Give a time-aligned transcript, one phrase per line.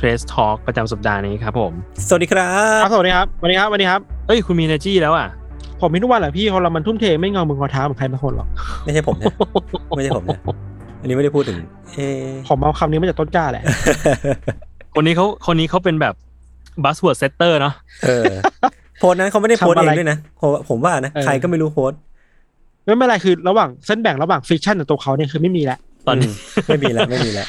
[0.00, 1.72] Trace Talk ประจำสัปดาห์นี้ครับผม
[2.08, 5.26] สวัสดีครับครับสวัสดีครับสวัสดีครับสวัสดีครับเอ้ยคุณมี energy แล้วอะ
[5.80, 8.48] ผมไม่รู้ว่าแหละพี่คนเรามันทุ่มเทไม่งอมืองอเท้าเหมือนใครบางคนหรอก
[8.84, 9.32] ไม่ใช่ผมนะ
[9.96, 10.38] ไม่ใช่ผมนะ
[11.00, 11.58] อันนี้ไม่ได้พูดถึง
[11.94, 13.64] เอะผมเอาคำนี้มาจากต้นกล้าแหละ
[14.94, 16.14] คนนี้เขาคนนี้เขาเป็นแบบ
[16.84, 17.74] buzzword setter เนาะ
[18.06, 18.24] เออ
[18.98, 21.98] โพสต์นั้นเขาไม่ได้โพสต์ทำเออะไรงด้วยนะผมผมว่านะเออใครก็ไม่รู้โพสต์
[22.84, 25.78] ไม่เป็นไรคือระหว่างเส้นแบ่งระหว่าง fiction กับตัวเขาเนี่ยคือไม่มีแล้ว
[26.08, 26.34] ตอนนี้
[26.66, 27.46] ไม่มีแล้วไม่มีแล้ว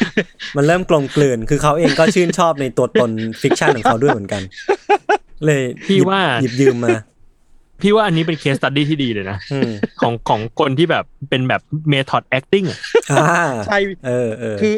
[0.57, 4.41] มันเริ่มกลมกลืนคือเขาเองก็ชื่นชอบในตัวตน fiction ของเขาด้วยเหมือนกัน
[5.45, 6.95] เลยพี่หยิบว่าหยิบยืมมา
[7.81, 11.61] พี่ว่าอันนี้เป็น case study ที่ดีเลยนะอืมของของคนที่แบบเป็นแบบ
[11.93, 12.79] method acting อะ
[13.11, 14.73] อ่าใช่เออเออคือ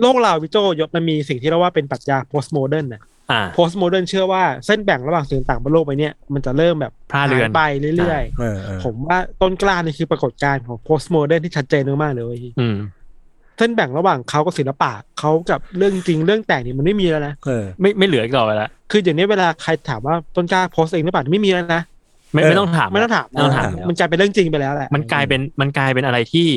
[0.00, 7.62] โลกเราวิโจยศมันมีสิ่งที่เรียกว่าเป็นปรัชญา post modern นะอ่า post modern เชื่อว่าเส้นแบ่งระหว่างสิ่งต่างบนโลกไปเนี่ยมันจะเริ่มแบบพร่าเลือนหายไป
[7.96, 21.82] เรื่อยเออเออๆผมว่าต้นกล้านี่คือปรากฏการณ์ของ post modern ที่ชัดเจนมากๆเลยเว้ยอืมเส้นแบ่งระหว่างเขากับศิลปะเขากับเรื่องจริงเรื่องแต่งนี่มันไม่มีแล้วนะเออไม่ไม่เหลืออีกต่อไปแล้วคืออย่างนี้เวลาใครถามว่าต้นกล้าโพสต์เองหรือเปล่าไม่มีแล้วนะ
[22.32, 26.48] ไม่เออไม่ต้องถามไม่ต้องถามไม่ต้องถามเออแล้วมันกลายเป็นเรื่องจริงไปแล้วแหละมันกลายเป็นมันกลายเป็นอะไรที่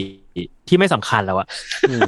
[0.68, 1.48] ที่ไม่สำคัญแล้วอะ
[1.90, 2.02] อืม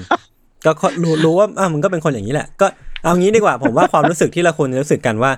[0.66, 2.68] ก็รู้รู้ว่าอะมึงก็เป็นคนอย่างนี้แหละ ก็
[3.04, 5.32] เอางี้ดีกว่าผมว่าความรู้สึกที่เราควรจะรู้สึกกันว่า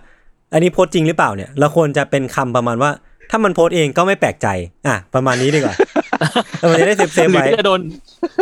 [0.53, 2.91] อันนี้โพสต์จริงหรือเปล่าเนี่ยเราควรจะเป็นคำประมาณว่า
[3.29, 4.47] ถ้ามันโพสต์เองก็ไม่แปลกใจ
[4.87, 5.98] อะ ประมาณนี้ดีกว่าเออ
[6.71, 7.79] มันจะได้เซฟเซฟหรือไว้จะโดน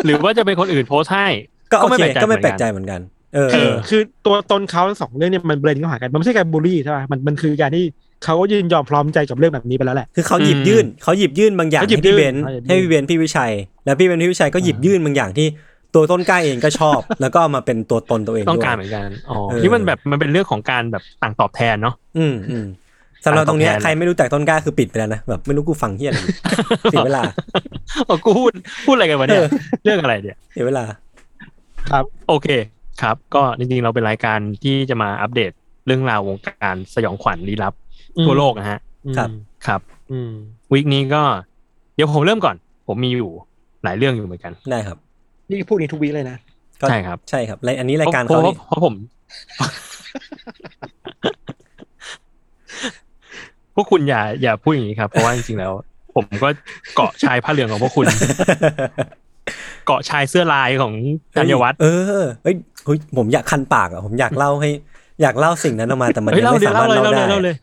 [0.06, 1.28] หรือว่าจะเป็นคนอื่นโพสต์ให้
[1.72, 3.02] ก็โอไม่เคแปลกใจก็ไม่เหแปมืลอนกกันใจเหมือนกัน
[3.36, 7.86] เออ คือเออคือตัวตนเขาทั้งสองเรื่องเนี่ยมันเบรนเข้าหากัน มันไม่ใช่การบูลลี่ใช่ป่ะมันมันคือการที่
[8.24, 13.52] เขาก็ยืนยอมพร้อมใจกับเรื่องแบบนี้ไปแล้วแหละ คือเขาหยิบยื่นเขาหยิบยื่นบางอย่างเขาหยิให้บยื่พี่นเบนซ์เขาหยิบยื่นให้พี่เบนซ์พี่วิชัย
[13.86, 15.48] แล้วพี่เบนซ์พี่วิชัยก็หยิบยื่นบางอย่างที่
[15.96, 22.66] ตัวต้นกล้าเองก็ชอบ แล้วก็เอามาเป็นตัวตนตัวเองต้องด้วยการเหมือนกันอ๋อเออนี่มันแบบมันเป็นเรื่องของการแบบต่างตอบแทนเนาะอืมอืม
[23.28, 26.36] สำหรับตรงเนี้ยตอบแทนใครไม่รู้จักต้นกล้าคือปิดไปแล้วนะแบบไม่รู้กูฟังเฮียอะไรอยู่
[26.92, 27.22] เสียเวลา
[28.10, 28.52] อ๋อกูพูด
[28.86, 29.50] พูดอะไรกันวะเนี่ยเออ
[29.84, 30.84] เรื่องอะไรเนี่ยเสียเวลา
[32.28, 32.48] โอเค
[33.02, 35.52] ครับ ก็จริงๆเราเป็นรายการที่จะมาอัปเดต
[35.88, 37.74] เรื่องราววงการสยองขวัญลี้ลับ
[38.26, 38.80] ทั่วโลกนะฮะ
[39.18, 39.30] ครับ
[39.68, 40.32] ครับ อืม
[40.72, 41.24] วีคนี้ก็
[41.96, 42.56] เดี๋ยวผมเริ่มก่อน
[42.88, 43.32] ผมมีอยู่
[43.84, 44.98] หลายเรื่องอยู่เหมือนกันได้ครับ
[45.50, 46.38] นี่พูดนี้ทุกวีคเลยนะ
[46.82, 48.96] ก็ใช่ครับ ใช่ครับรายอันนี้รายการเพราะเขาเพราะเพราะผม
[53.78, 55.72] พวกคุณอย่าอย่าพูดอย่างนี้ครับ เพราะว่าจริงๆแล้ว
[56.16, 56.50] ผมก็
[56.96, 58.06] เกาะชายผ้าเหลืองของพวกคุณ
[59.86, 60.94] เกาะชายเสื้อลายของ
[61.38, 61.88] ธัญวัฒน์เอ
[62.22, 62.56] อเฮ้ย
[62.86, 64.70] เฮ้ยผมอยากคันปากอะผมอยากเล่าให้
[65.22, 67.56] อยากเล่าสิ่งนั้นออกมาแต่มันเฮ้ยยังเล่าไม่เดี๋ยสาวมารเล่าถเลยเล่าเล่าได้เลย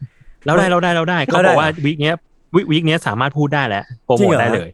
[0.44, 2.14] เล่าเลยเล่าได้เล่าได้เล่าได้เขาเล่าได้บอกว่าวีคเนี้ย
[2.54, 4.70] วีวีคเนี้ยสามารถพูดได้แล้วโปรจริโมงทเหรอได้เลย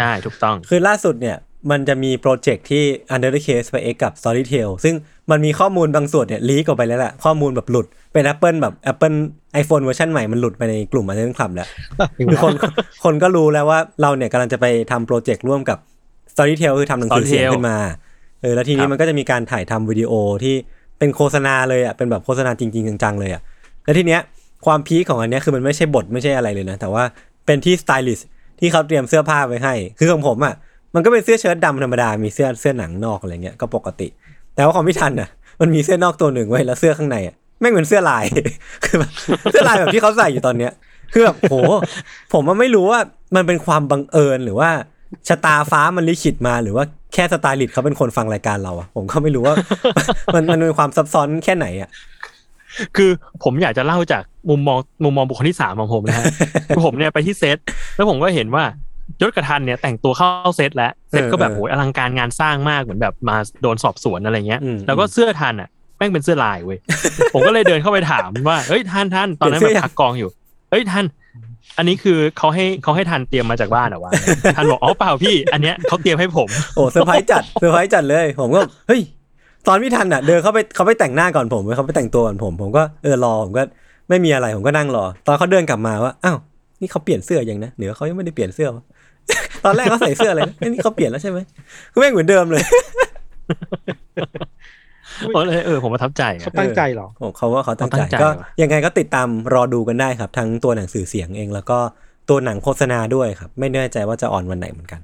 [0.00, 1.36] ได้ถูกต้อง คือล่าสุดเนี่ย
[1.70, 2.84] มันจะมีโปรเจกต์ที่
[3.14, 4.94] Under the Case ไปเอกกับ Storytel ซึ่ง
[5.30, 9.16] มันมีข้อมูลบางส่วนเนี่ยลีกออกไปแล้วแหละข้อมูลแบบหลุด เป็น Apple แบบ Apple
[9.62, 11.68] iPhone เวอร์ชันใหม่มันหลุดไปในกลุ่ม Under the Club แล้ว
[12.30, 12.54] คือคน
[13.04, 15.78] คนก็รู้แล้วว่าเราเนี่ยกำลังจะไปทำโปรเจกต์ร่วมกับ
[16.32, 17.78] Storytel คือทำหนังสือเสียง Storytel ขึ้นมา
[18.40, 20.12] เออแล้วทีนี้ครับมันก็จะมีการถ่ายทำวิดีโอ
[20.44, 20.54] ที่
[20.98, 23.42] เป็นโฆษณาเลยอะเป็นแบบโฆษณาจริง ๆ จังๆเลยอะ
[23.84, 24.20] แล้วทีเนี้ย
[24.66, 27.04] ความ peak ของอันเนี้ยคือมันไม่ใช่บทไม่ใช่อะไรเลยนะแต่ว่า
[27.46, 28.28] เป็นที่สไตลิสต์
[28.60, 30.54] ที่เขาเตรียมเสื้อผ้าไว้ให้ คือของผมอะ
[30.94, 34.08] มันก็เป็นเสื้อเชิ้ตดำธรรมดา มีเสื้อเสื้อหนังนอกอะไรเงี้ยก็ปกติ
[34.54, 35.28] แต่ว่าของพี่ทันอะ
[35.60, 38.24] มันมีเสื้อนอกตัวหนึ่งไว้แล้วเสื้อข้างในอะแม่งเป็นเสื้อลาย
[38.84, 39.10] คือแบบ
[39.52, 40.72] เสื้อลายแบบที่เขาใส่อยู่ตอนเนี้ย
[41.12, 41.54] คือแบบโห
[42.32, 43.00] ผมว่าไม่รู้ว่า
[43.36, 44.70] มันเป็นความบังเอิญหรือว่า
[45.28, 46.84] ชะตาฟ้ามันลิขิตมาหรือว่า
[47.14, 49.54] แค่สไตลิสต์เขาเป็นคนฟังรายการเราอะผมก็ไม่รู้ว่า
[50.34, 51.90] มันมันเป็นความซับซ้อนแค่ไหนอะ
[52.96, 53.10] คือ
[53.44, 56.24] ผมอยากจะเล่าจากมุมมองมุมมองบุคคลที่สามของผมนะฮะ
[56.84, 57.58] ผมเนี่ยไปที่เซต
[57.96, 58.64] แล้วผมก็เห็นว่า
[59.20, 65.68] ยศกระทันเนี่ยแต่งตัวเข้าเซตแล้วเซตก็แบบโหยอลังการงานสร้างมากเหมือนแบบมาโดนสอบสวนอะไรเงี้ย แล้วก็เสื้อธัญอะ
[65.98, 66.78] แม่งเป็นเสื้อลายเว้ย
[67.32, 70.30] ผมก็เลยเดินเข้าไปถามว่าเฮ้ยท่านท่านตอนนั้นแบบพักกองอยู่
[70.70, 71.04] เฮ้ยธัญ
[71.78, 74.12] อันนี้คือเขาให้เขาให้ธัญเตรียมมาจากบ้านเหรอวะ
[74.56, 79.00] ธัญบอกอ๋อเปล่าพี่ อันเนี้ยเขาเตรียมให้ผมโอ้เซอร์ไพรส์จัดเซอร์ไพรส์จัดเลยผมก็เฮ้ย
[79.68, 83.62] ตอนพี่ธัญอะเดินเขาไปเขาไปแต่งหน้าก่อนผมเขาไปแต่งตัวก่อนผม ผมก็เออรอผมก็
[84.08, 86.38] ไม่มีอะไรผมก็นั่งรอ ตอนเขาเดินกลับมาว่าอ้าว
[86.80, 88.84] นี่เขาเปลี่ยนเสื้อยังนะหรือว่าเขายังไม่ได้เปลี่ยนเสื้อวะ
[89.64, 91.38] ตอนแรกเขาใส่เสื้ออะไรนะเอ้ยนี่เขาเปลี่ยนแล้วใช่ไหม
[91.92, 92.64] ก็แม่งเหมือนเดิมเลย
[95.34, 101.78] เออเออผมประทับใจครัเขาบตั้งใจเหรอผมเขาว่าเขาตั้งเขาตั้งใจใจก็ว่ะยังไงก็ติดตามรอดูกันได้ครับ ทั้งตัวหนังสือเสียงเอง แล้วก็
[102.28, 105.00] ตัวหนังโฆษณาด้วยครับ ไม่แน่ใจว่าจะ on วันไหนเหมือนกัน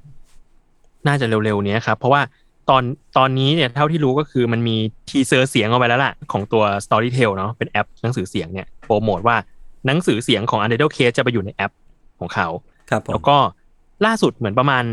[1.07, 2.23] น่าจะเร็วๆเนี้ยครับ เพราะว่า
[2.71, 2.83] ตอน
[3.19, 4.77] ตอนนี้เนี่ยเท่าที่รู้ก็คือมันมี
[5.09, 9.37] teaser เสียงออกไปแล้วล่ะ ของตัว Storytel เนาะเป็นแอปหนังสือเสียงเนี่ยโปรโมทว่า
[9.87, 11.73] หนังสือเสียงของ Untitled Case จะไปอยู่ในแอป
[12.21, 12.49] ของเขา
[12.91, 13.37] ครับผมแล้วก็
[14.07, 14.85] ล่าสุดเหมือนประมาณ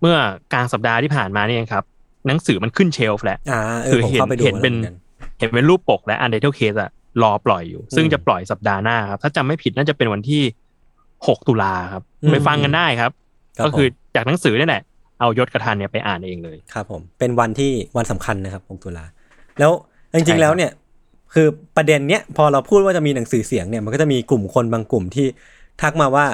[0.00, 0.16] เมื่อ
[0.52, 1.84] กลางสัปดาห์ที่ผ่านมานี่เองครับ
[2.26, 4.90] หนังสือมันขึ้นเชลฟ์แล้วอ่าเอคืออผมเห็นเข้าไปดูเห็นเป็นแล้วหมือกั
[5.38, 6.90] เห็นเป็นรูปปกและ Untitled Case อะ
[7.22, 10.42] รอปล่อยอยู่ ซึ่งอืมจะปล่อยสัปดาห์หน้าครับ ถ้าจำไม่ผิดน่าจะเป็นวันที่
[10.96, 13.12] 6ตุลาครับอืมไปฟังกันได้ครับ
[13.60, 14.82] รับก็คือผมจากหนังสือนี่แหละ
[15.20, 19.04] เอายศกระทันเนี่ยไปอ่านเองเลยครับ ผมเป็นวันที่วันสำคัญนะครับ6ตุลา
[19.58, 19.72] แล้ว
[20.14, 20.70] จใช่ริงครัๆบแล้วเนี่ย
[21.34, 21.46] คือ
[21.76, 25.26] ประเด็นเนี้ยพอเราพูดว่าจะมีหนังสือเสียงเนี่ยมันก็จะมีกลุ่มคนบางกลุ่มที่
[25.82, 26.26] ทักมาว่า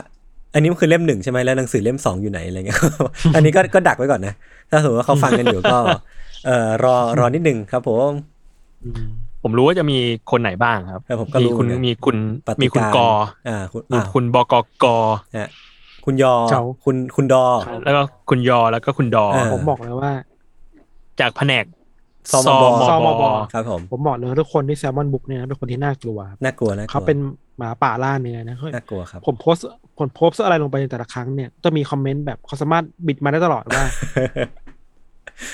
[0.54, 2.80] อันนี้มันคือเล่มหนึ่งใช่ไหมแล้วหนังสือเล่มสองอยู่ไหนอะไรเงี้ย
[3.34, 4.34] อันนี้ก็ก็ดักไว้ก่อนนะ
[4.70, 5.78] ถ้าสมมติว่าเขาฟังกันอยู่ก็
[6.46, 8.10] เอ่อรอรอนิดนึงครับผม
[9.42, 9.98] ผมรู้ว่าจะมี
[10.30, 12.16] คนไหนบ้างครับเออผมก็รู้มีคุณเหมือนกันมีคุณ
[12.46, 13.08] ปฏิมีคุณการกอ
[13.48, 14.54] อ่าคุณมีอ่าคุณบก
[14.84, 14.86] ก
[15.38, 15.50] ฮะ
[16.04, 17.44] คุณยอเจ้าคุณคุณดอ
[17.84, 20.10] แล้วก็คุณยอแล้วก็คุณดอเออผมบอกเลยว่า
[21.20, 21.64] จากแผนก
[22.32, 23.22] ซมบซมบ
[23.52, 27.18] ครับผมผมบอกเลยว่าทุกคนที่แซลมอนบุ๊กเนี่ยนะเป็นคนที่น่ากลัวครับน่ากลัวน่ากลัวเขาเป็น
[27.58, 29.64] หมาป่าล่าเนื้อนะเขาน่ากลัวครับผมโพสต์
[29.98, 33.84] ผมโพสต์อะไรลงไปในแต่ละครั้งเนี่ยจะมีคอมเมนต์แบบเขาสามารถบิดมาได้ตลอดว่า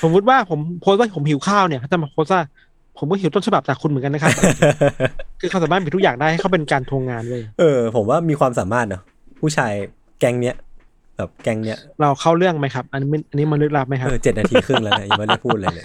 [0.02, 2.42] สมมติว่าผมโพสต์ว่าผมหิวข้าวเนี่ยเขาจะมาโพสต์ว่า
[2.98, 4.32] ผมก็หิวต้นฉบับจากคุณเหมือนกันนะครับ
[5.40, 9.02] คือเขาสามารถบิดทุกอย่างได้ให้เขาเป็นการทวงงานเลย เออ ผมว่ามีความสามารถเนาะ
[9.40, 9.72] ผู้ชาย
[10.20, 10.56] แก๊งเนี้ย
[11.16, 15.84] แบบแก๊งเนี้ยเราเข้าเรื่องไหมครับ อันนี้มันอันนี้มันลึกลับไหมครับเออเจ็ดนาทีครึ่งแล้วเนี่ยยังไม่ได้พูดเลยเลย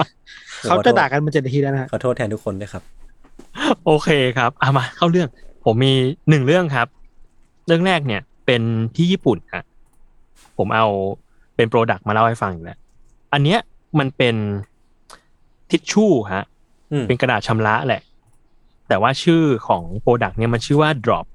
[0.63, 2.83] เขาจะด่ากันมาเจ็ดนาทีแล้วนะฮะขอโทษแทนทุกคนด้วยครับ
[3.85, 5.27] โอเคครับเอามาเข้าเรื่อง
[5.65, 5.93] ผมมี
[6.29, 6.87] หนึ่งเรื่องครับ
[7.67, 9.63] เรื่องแรกเนี่ย เป็นที่ญี่ปุ่นอะ
[10.57, 10.87] ผมเอา
[11.55, 12.79] เป็นโปรดักต์มาเล่าให้ฟังอีกแล้ว
[13.33, 13.59] อันเนี้ย
[13.99, 14.35] มันเป็น
[15.69, 16.45] ทิชชู่ฮะ
[16.91, 18.01] อืมเป็นกระดาษชำระแหละ
[18.87, 21.25] แต่ว่าชื่อของ product เนี่ยมันชื่อว่า drop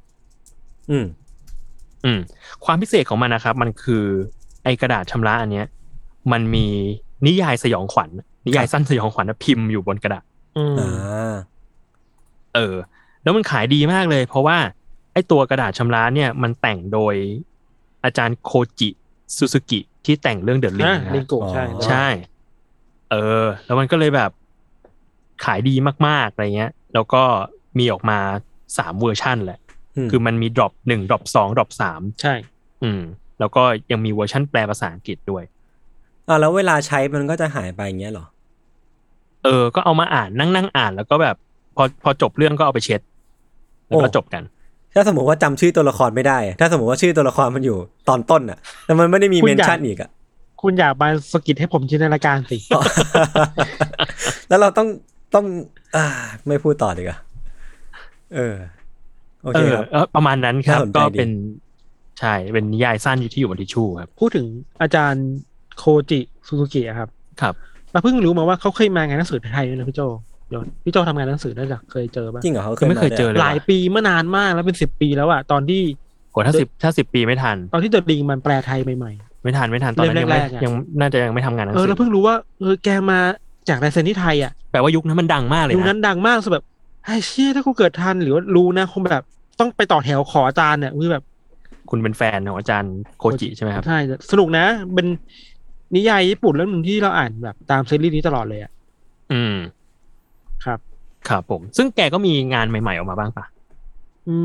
[0.90, 1.06] อืม
[2.04, 2.20] อืม
[2.64, 4.04] ความพิเศษของมันนะครับ มันคือ
[4.64, 5.66] ไอกระดาษชำระอันเนี้ย
[6.32, 6.66] มันมี
[7.26, 8.10] นิยายสยองขวัญ
[8.46, 10.24] นิยายสั้นสยองขวัญนะพิมพ์อยู่บนกระดาษ
[10.56, 11.34] อืมอ่า
[12.54, 12.76] เออ
[13.22, 14.56] แล้วมันขายดีมากเลย เพราะว่า
[15.14, 17.14] ไอตัวกระดาษชำระเนี่ยมันแต่งโดย
[18.04, 18.88] อาจารย์โคจิ
[19.36, 22.06] ซูซูกิที่แต่งเรื่อง The Ring อะ Ringu ใช่ใช่
[23.10, 24.30] เออ แล้วมันก็เลยแบบ
[25.44, 25.74] ขายดี
[26.06, 27.22] มาก ๆ อะไรเงี้ย แล้วก็
[27.78, 28.18] มีออกมา
[28.78, 29.60] สามเวอร์ชันแหละ
[30.06, 32.34] มคือมันมี drop หนึ่ง drop สอง drop สามใช่
[32.82, 33.02] อืม
[33.38, 35.44] แล้วก็ยังมีเวอร์ชันแปลภาษาอังกฤษด้วย
[36.28, 38.26] อ่าแล้วเวลาใช้มันก็จะหายไปอย่างเงี้ยเหรอ
[39.44, 41.36] เออ ก็เอามาอ่านนั่งนั่งอ่านแล้วก็แบบ
[41.76, 43.00] พอพอจบเรื่องก็เอาไปเช็ด
[43.86, 44.42] แล้วก็โอ้จบกัน
[44.94, 47.76] ถ้าสมมติว่าจำชื่อตัวละครไม่ได้อะถ้าสมมติว่าชื่อตัวละครมันอยู่
[48.08, 50.10] ตอนต้นอะแต่มันไม่ได้มีเมนชั่นอีกอะ
[50.62, 52.58] คุณอยากมาสะกิดให้ผมจินตนาการสิ
[54.48, 54.88] แล้วเราต้อง
[55.34, 55.46] ต้อง
[55.96, 56.04] อ่า
[56.46, 57.18] ไม่พูดต่อดีกว่า
[58.34, 58.56] เออ
[59.42, 61.30] โอเอเคอครับเออประมาณนั้นครับน่าสนใจก็ดีเป็น
[62.20, 64.46] ใช่ เป็นนิยายสั้นอยู่ที่อยู่บนทิชชู่ครับ พูดถึง
[64.82, 65.26] อาจารย์
[65.78, 67.08] โคจิซูซูกิอะครับ
[67.40, 67.54] ครับ
[67.90, 75.82] เราเพิ่งรู้มาว่าเขาเคยมางานหนังสือไทยด้วยนะพี่โจเดี๋ ยวพี่โจทำงานหนังสือน่าจะเคยเจอป่ะจริงเหรอเขาคือไม่เคยเจอมาเลยหลายปีเมื่อนานมากแล้วเป็นสิบปีแล้วอะตอนที่
[76.32, 83.18] โหถ้าสิบถ้าสิบปีไม่ทัน ตอนที่เดอะลิงมันแปลไทยใหม่ไม่ทันไม่ทันตอนนั้นยังไม่เริ่มแรกๆอะยังน่าจะยังไม่ทำงานหนัๆงเออสืเราเพิ่งรู้ว่าเออแกมา
[83.68, 86.64] จากลายเซ็นที่ไทยอะแปลว่ายุคนั้นมันดังมากเลยยุคนะนั้นดังมากสุดแบบ
[87.04, 89.24] ไอ้เชี่ยถ้ากูเกิดทันหรือว่ารู้นะคงแบบ
[89.60, 91.24] ต้องไปต่อแถวขออาจารย์เนี่ยคือแบบ
[91.90, 93.98] คุณเป็นแฟนของอาจารย์โคจิใช่ไหมครับใช่
[94.30, 95.06] สนุกนะ เป็น
[95.96, 98.73] นิยายญี่ปุ่นเรื่องหนึ่งที่เราอ่านแบบตามซีรีส์นี้ตลอดเลยอะอืม
[100.64, 100.78] ครับ
[101.28, 103.44] ครับผม ซึ่งแกก็มีงานใหม่ๆออกมาบ้างปะ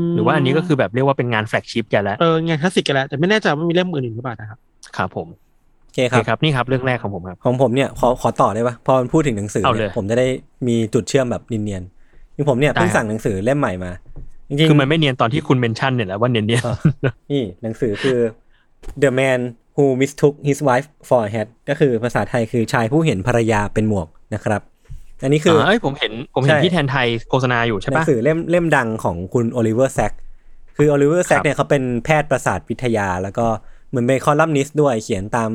[0.06, 4.58] มหรือว่าอันนี้ก็คือแบบเรียกว่าเป็นงาน flagship แกแล้วเอองานคลาสสิกกันแล้วแต่ไม่แน่ใจว่ามีเล่มอื่นๆหรือเปล่านะครับ
[4.96, 5.26] ครับผม
[5.84, 10.26] โอเคโอเคครับครับนี่ครับเรื่องแรกของผมครับของผมเนี่ยขอขอต่อได้ปะพอมันพูดถึงหนังสือเอาเลยเนี่ยผมจะได้
[10.66, 13.90] มีจุดเชื่อมแบบเนียนๆอย่างผมเนี่ยได้เพิ่งสั่งหนังสือเล่มใหม่มา
[14.48, 16.76] จริงๆคือมันไม่เนียนตอนที่คุณ mention เนี่ยแหละว่าเนียนเนี่ยอะ
[17.30, 18.18] นี่หนังสือคือ
[19.02, 19.40] The Man
[19.76, 24.62] Who Mistook His Wife for a Hat ก็คือภาษาไทยคือชายผู้เห็นภรรยาเป็นหมวกนะครับ
[25.22, 30.12] อันนี้คือเอ้ยผมเห็นผมเห็นใช่ที่แทนไทโฆษณาอยู่ใช่ปะหนังสือเล่มเล่มดังของคุณโอลิเวอร์แซก
[30.76, 33.46] คือโอลิเวอร์แซคครับเนี่ยเขาเป็นแพทย์ประสาทวิทยา แล้วก็
[33.88, 35.50] เหมือนเป็นคอลัมนิสต์ด้วยเขียนตาม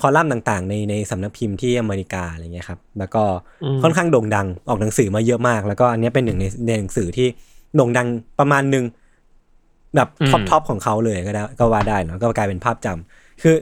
[0.00, 3.24] คอลัมน์ต่างๆ ในในสำนักพิมพ์ที่อเมริกาอะไรเงี้ยครับ แล้วก็
[3.62, 7.28] อืมค่อนข้างโด่งดังออกหนังสือมาเยอะมาก แล้วก็อันเนี้ยเป็นหนึ่งในในหนังสือที่
[7.76, 8.06] โด่งดัง
[8.38, 8.84] ประมาณหนึ่ง
[9.94, 13.54] แบบ top top ของเขาเลยก็ได้ก็ว่าได้เนอะก็กลายเป็นภาพจำคือ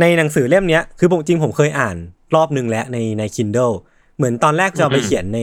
[0.00, 1.96] ในหนังสือเล่มเนี้ยคือผมจริงผมเคยอ่าน
[2.34, 3.74] รอบหนึ่งแล้วในใน Kindle
[4.20, 5.40] เหมือนตอนแรกจะเอาไปอืมเขียนใน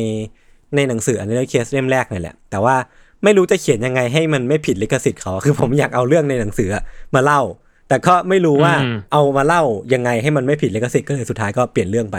[0.76, 2.76] ในหนังสืออันนี้เคสเล่มแรกนี่แหละ แต่ว่า
[3.24, 6.84] ไม่รู้จะเขียนยังไงให้มันไม่ผิดลิขสิทธิ์เขา คือผมอยากเอาเรื่องในหนังสืออะ
[7.16, 7.42] มาเล่า
[7.90, 12.18] แต่ก็ไม่รู้ว่าอืมเอามาเล่ายังไงให้มันไม่ผิดลิขสิทธิ์ก็เลยสุดท้ายก็เปลี่ยนเรื่องไป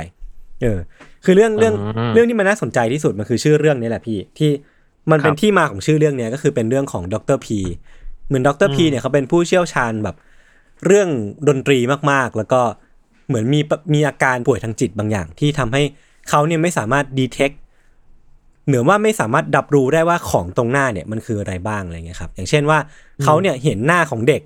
[0.63, 0.79] เออ
[1.25, 4.51] คือเรื่องเรื่องอืมเรื่องที่มันน่าสนใจที่สุดมันคือชื่อเรื่องนี้แหละพี่ที่
[5.11, 7.59] มันเป็นครับที่มาของชื่อเรื่องเนี้ยก็คือเป็นเรื่องของดรพี
[8.29, 10.17] เหมือนดรพีเนี่ยเขาเป็นผู้เชี่ยวชาญแบบ
[10.87, 11.09] เรื่อง
[11.49, 11.79] ดนตรี
[12.11, 12.61] มากๆ แล้วก็
[13.29, 15.83] เหมือนมีปะมีอาการป่วยทางจิตบางอย่างที่ทำให้
[16.29, 17.51] เขาเนี่ยไม่สามารถดีเทค
[18.67, 22.79] เหนือว่าไม่สามารถดับรู้ได้ว่าของตรงหน้าเนี่ยมันคืออะไรบ้างอะไรเงี้ยครับ อย่างเช่นว่า
[23.25, 24.43] เขาเนี่ยเห็นหน้าของเด็ก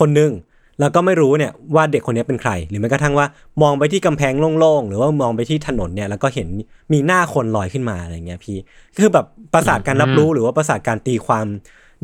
[0.00, 0.32] คนหนึ่ง
[0.80, 3.26] แล้วก็ไม่รู้เนี่ยว่าเด็กคนนี้เป็นใคร หรือแม้กระทั่งว่า
[3.62, 6.48] มองไปที่กำแพงโล่งๆ หรือว่ามองไปที่ถนนเนี่ยแล้วก็เห็น
[6.92, 8.56] มีหน้าคนลอยขึ้นมาอะไรเงี้ยพี่
[9.02, 11.46] คือแบบประสาทการรับรู้หรือว่าประสาทการตีความ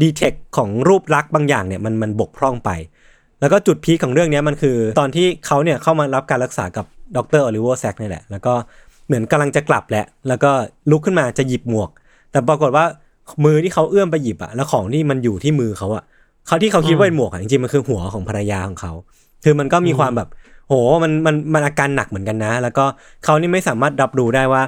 [0.02, 2.70] detect ของรูปลักษณ์บางอย่างเนี่ยมันมันบกพร่องไป
[3.40, 8.54] แล้วก็จุด peak ของเรื่องเนี้ยมันคือ ตอนที่เขาเนี่ยเข้ามารับการรักษากับดร.โอลิเวอร์แซกนี่แหละ แล้วก็
[9.10, 10.50] เหมือนกำลังจะกลับแหละ แล้วก็
[10.90, 11.90] ลุกขึ้นมาจะหยิบหมวก
[12.30, 12.84] แต่ปรากฏว่า
[13.44, 16.04] มือที่เขาเอื้อมไปหยิบอะแล้วของที่มันอยู่ที่มือเขาอะ
[16.46, 18.92] เขาที่เขาคิดว่าเป็นหมวกอะจริงๆมันคือหัวของภรรยาของเขา
[19.44, 20.28] คือมันก็มีความแบบ
[20.68, 22.84] โหมันมันมันอาการหนักเหมือนกันนะ แล้วก็
[23.24, 24.62] เขานี่ไม่สามารถรับรู้ได้ว่า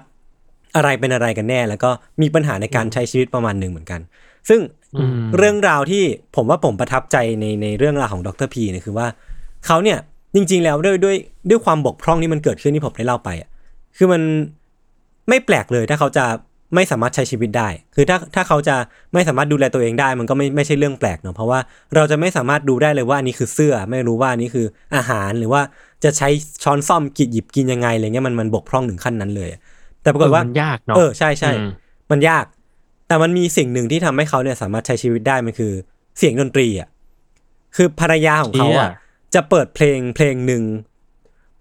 [0.77, 1.91] อะไรเป็นอะไรกันแน่ แล้วก็
[2.23, 4.01] มีปัญหาในการใช้ชีวิตประมาณหนึ่งเหมือนกัน
[4.49, 4.61] ซึ่ง
[4.95, 6.05] อืมเรื่องราวที่
[6.37, 9.07] ผมว่าผมประทับใจในในเรื่องราวของดรพีเนี่ยคือว่า
[9.67, 9.99] เขาเนี่ย
[10.35, 11.17] จริง ๆ แล้วด้วยด้วย
[11.51, 13.49] ด้วยความบกพร่องที่มันเกิดขึ้นที่ผมได้เล่าไปอะ
[13.97, 14.23] คือมัน
[15.29, 16.25] ไม่แปลกเลยถ้าเขาจะ
[16.75, 18.77] ไม่สามารถใช้ชีวิตได้ คือถ้าถ้าเขาจะ
[19.15, 21.61] ไม่สามารถดูแลตัวเองได้ มันก็ไม่ไม่ใช่เรื่องแปลกเนาะ เพราะว่า
[21.95, 25.63] เราจะไม่สามารถดูได้เลยว่าอันนี้คือเสื้อ ไม่รู้ว่าอันนี้คืออาหาร หรือว่า
[26.05, 26.29] จะใช้
[26.65, 29.61] ช้อนซ่อมกินหยิบกินยังไงอะไรเงี้ยมันมันบกพร่องถึงขั้นนั้นเลยอะ
[30.03, 31.71] แต่ปรากฏว่าเออมันยากเนาะ เออใช่ใช่อืม
[32.11, 32.45] มันยาก
[33.09, 35.73] แต่มันมีสิ่งหนึ่งที่ทำให้เขาเนี่ยสามารถใช้ชีวิตได้ มันคือ
[36.19, 36.89] เสียงดนตรีอะ
[37.77, 38.99] คือภรรยาของเขาอะเชี่
[39.31, 40.63] ยจะเปิดเพลงเพลงหนึ่ง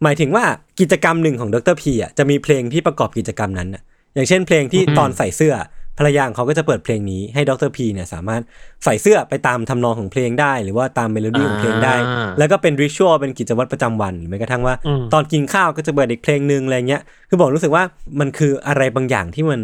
[0.03, 0.45] หมายถึงว่า
[0.79, 3.81] กิจกรรมหนึ่งของดรพีอะจะมีเพลงที่ประกอบกิจกรรมนั้นอะ
[4.15, 5.55] อย่างเช่นเพลงที่ตอนใส่เสื้อ
[5.97, 8.41] ภรรยาของเขาก็จะเปิดเพลงนี้ให้ดรพีเนี่ยสามารถ
[8.83, 17.83] ใส่เสื้อไปตามทำนองของเพลงได้ หรือว่าตามเมโลดี้ของเพลงได้อ่าแล้วก็เป็น ritual เป็นกิจวัตรประจำวันหรือแม้กระทั่งว่าอืมตอนกินข้าวก็จะเปิดอีกเพลงหนึ่งอะไรเงี้ยคือผมรู้สึกว่า
[18.19, 19.61] มันคืออะไรบางอย่างที่มัน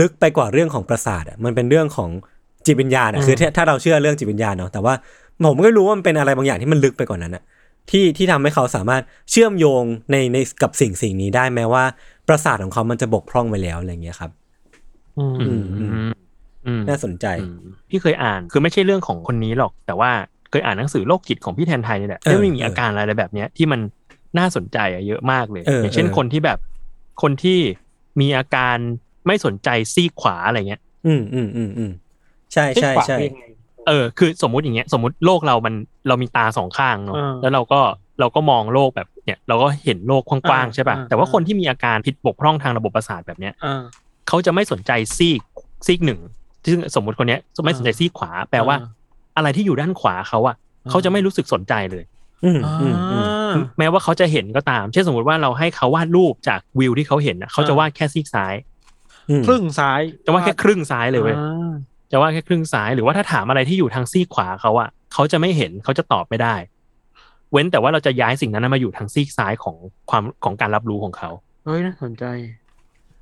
[0.00, 2.10] ลึกไปกว่าเรื่องของประสาทอะมันเป็นเรื่องของ
[2.66, 4.94] จิตวิญญาณอะคือถ้าถ้าเราเชื่อเรื่องจิตวิญญาณเนาะแต่ว่า
[5.46, 7.42] ผมก็รู้ว่ามันเป็นอะไรบางอย่างที่มันลึกไปกว่านั้นอะ
[7.90, 11.84] ที่ที่ทำให้เขาสามารถเชื่อมโยงในในกับสิ่งสิ่งนี้ได้แม้ว่า
[12.28, 14.30] ประสาทของเขามันจะบกพร่องไปแล้วอะไรเงี้ยครับ
[15.18, 16.12] อืมอืมอืม
[16.66, 17.58] อืมน่าสนใจอืม
[17.90, 20.10] พี่เคยอ่านคือไม่ใช่เรื่องของคนนี้หรอก แต่ว่า
[20.50, 23.80] เคยอ่านหนังสือโรคจิตของพี่แทนไทยนี่แหละเออที่ไม่มีเออออาการอะไรแบบเนี้ยที่มัน
[24.38, 26.58] น่าสนใจอะเยอะมากเลยเอออย่างเช่นเออคนที่แบบ
[27.22, 27.58] คนที่
[28.20, 28.76] มีอาการ
[29.26, 31.90] ไม่สนใจซีกขวาอะไรเงี้ย อืมอืมอืมอืม
[32.52, 33.16] ใช่ใช่ใช่
[33.88, 35.74] เอ๊ะปากเป็นยังไงเออคือสมมุติอย่างเงี้ยสมมติโลกเรามัน
[36.08, 37.80] เรามีตาสองข้างเนาะอ่าแล้วเราก็
[38.20, 43.82] เราก็มองโลกแบบเนี่ยเราก็เห็นโลกกว้างๆอ่าใช่ป่ะอ่าแต่ว่าอ่าคนที่มีอาการผิดบกพร่องทางระบบประสาทแบบเนี้ยอ่า
[44.28, 45.40] เขาจะไม่สนใจซีก
[45.86, 46.20] ซีกหนึ่ง
[46.66, 48.88] ซึ่งสมมติคนเนี้ยไม่สนใจซีกขวา แปลว่าอ่า
[49.36, 52.04] อะไรที่อยู่ด้านขวาเขาอะอ่าเขาจะไม่รู้สึกสนใจเลย
[52.44, 53.18] อืมอืมอื
[53.62, 58.54] มแม้ว่าเขาจะเห็นก็ตาม เช่นสมมติว่าเราให้เขาวาดรูปจากวิวที่เขาเห็นนะเขาจะวาดแค่ซีกซ้าย
[59.30, 61.72] อืมครึ่งซ้ายจะวาดแค่ครึ่งซ้ายเลยเว้ยอ่า
[62.10, 66.54] จะวาดแค่ครึ่งซ้ายหรือว่าถ้าถามอะไรที่อยู่ทางซีกขวาเขาอะเขาจะไม่เห็นเขาจะตอบไม่ได้
[67.52, 69.76] เว้นแต่ว่าเราจะย้ายสิ่งนั้นมาอยู่ทางซีกซ้ายของ
[70.10, 71.30] ความของการรับรู้ของเขา
[71.64, 72.24] เฮ้ยน่าสนใจ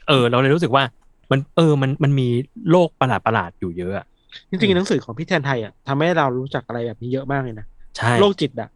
[0.09, 0.85] เออ เราเลยรู้สึกว่า
[1.30, 2.28] มันเออมันมันมี
[2.71, 4.07] โรคประหลาดประหลาดๆอยู่เยอะอะ
[4.50, 7.66] จริงๆหนังสือของพี่แทนไทอะทำให้เรารู้จักอะไรแบบนี้เยอะมากเลยนะ
[7.97, 8.68] ใช่โลกจิตอะ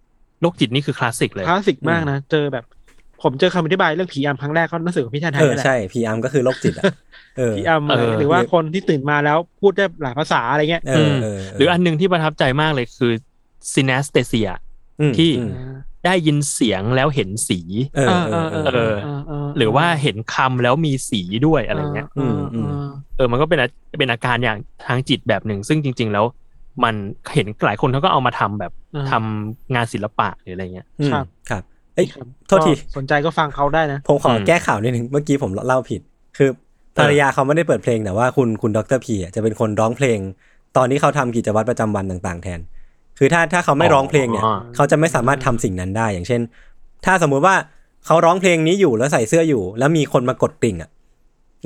[0.42, 2.64] โลกจิตนี่คือคลาสสิกเลยคลาสสิกมากนะเจอแบบ
[3.22, 6.84] ผมเจอคำอธิบายเรื่องผีอำครั้งแรกก็หนังสือของพี่แทนไทเอยอนั่นแหละใช่พีอาร์มก็คือโรคจิตอะ
[7.38, 13.12] เออผีอำเออหรือว่าคนที่ตื่นมาแล้วพูดได้หลายภาษาอะไรเงี้ยเออเออหรืออันหนึ่งที่ประทับใจมากเลยคือ
[13.74, 14.50] synesthesia
[15.10, 15.52] มที่อืม
[16.06, 17.60] ได้ยินเสียงแล้วเห็นสี
[17.96, 18.94] เออเออเออเออ
[19.56, 22.70] หรือว่าเห็นคำแล้วมีสีด้วยอะไรเงี้ยอืมอืม
[23.16, 26.24] เออ มันก็เป็นอาเป็นอาการอย่างทางจิตแบบหนึ่ง ซึ่งจริง ๆ แล้ว
[26.84, 26.94] มัน
[27.34, 31.62] เห็นหลายคนเขาก็เอามาทำแบบอ่าทำงานศิลปะหรืออะไรเงี้ยอืมครับ ครับ
[31.94, 36.00] เอ้ยครับโทษทีก็สนใจก็ฟังเขาได้นะ ผมขออมแก้ข่าวนิดนึงเมื่อกี้ผมเล่าผิด
[36.36, 36.48] คือ
[36.96, 40.18] ภรรยาเขาไม่ได้เปิดเพลงแต่ว่าคุณคุณดรพีอะจะเป็นคนร้องเพลง
[40.76, 42.60] ตอนที่เขาทำกิจวัตรประจำวันต่าง ๆ แทน
[43.18, 46.40] คือถ้าถ้าเขาไม่ร้องเพลงเนี่ยอ๋อเขาจะไม่สามารถทำสิ่งนั้นได้ อย่างเช่น
[47.04, 47.54] ถ้าสมมุติว่า
[48.06, 50.90] เขาร้องเพลงนี้อยู่แล้วใส่เสื้ออยู่ แล้วมีคนมากดกริ่งอะ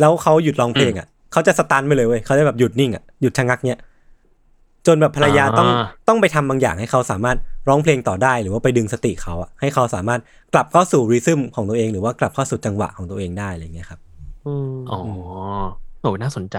[0.01, 3.81] แล้วเขาหยุดร้องเพลงอะเขาจะสตันไปเลยเว้ยเขาจะแบบหยุดนิ่งอะหยุดชะงักเนี้ย
[4.87, 7.37] จนแบบภรรยาต้องอ่าต้องไปทำบางอย่างให้เขาสามารถ
[7.69, 10.21] ร้องเพลงต่อได้หรือว่าไปดึงสติเขาอะให้เขาสามารถ
[10.55, 14.01] กลับเข้าสู่ริทึมของตัวเอง หรือว่ากลับเข้าสู่จังหวะของตัวเองได้อะไรอย่างเงี้ยครับ
[14.47, 15.01] อืมอ๋อ
[16.01, 16.57] โอ้น่าสนใจ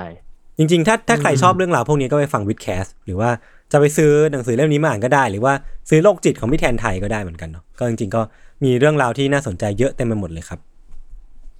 [0.57, 3.29] จริงๆ ถ้าถ้าใครชอบเรื่องราวพวกนี้ก็ไปฟัง WiTcast หรือว่า
[3.71, 5.53] จะไปซื้อหนังสือเล่มนี้มาอ่านก็ได้ หรือว่า
[5.89, 8.21] ซื้อโลกจิตของพี่แทนไทก็ได้เหมือนกันเนาะก็จริงๆ ก็
[8.63, 10.59] มีเรื่องราวที่น่าสนใจเยอะเต็มไปหมดเลยครับ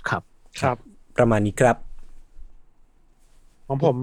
[0.10, 0.22] ครับ
[0.62, 0.77] ครับ
[1.18, 1.75] ประมาณนี้ครับ
[3.68, 3.96] ของผม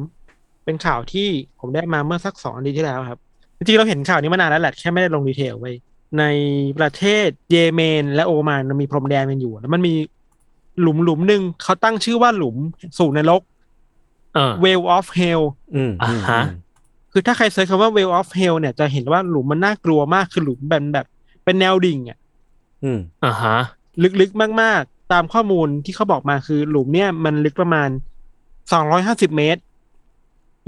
[0.64, 1.28] เป็นข่าวที่
[1.60, 3.18] ผมได้มาเมื่อสักสองอาทิตย์ที่แล้วครับ
[3.56, 5.73] จริงๆเราเห็นข่าวนี้มานานแล้วแหละแค่ไม่ได้ลง detail ไว้
[6.18, 6.25] ใน
[6.78, 9.94] ประเทศเยเมนและโอมานมันมีพรมแดนกันอยู่ แล้วมันมี
[10.80, 12.56] หลุมหลุมหนึ่งเขาตั้งชื่อว่าหลุม
[12.99, 13.42] สู่นรก
[14.34, 15.42] เออ Well of Hell
[15.75, 16.42] อืมอ่าฮะ
[17.12, 21.06] คือถ้าใครเซิร์ชคำว่า Well of Hell เนี่ยจะเห็นว่าหลุมมันน่ากลัวมากคือหลุมแบบแบบ
[21.44, 22.18] เป็นแนวดิ่งอะ
[22.84, 23.56] อืมอ่าฮะ
[24.20, 27.88] ลึกๆมากๆ ตามข้อมูลที่เขาบอกมาคือหลุมเนี่ยมันลึกประมาณ
[28.62, 29.61] 250เมตร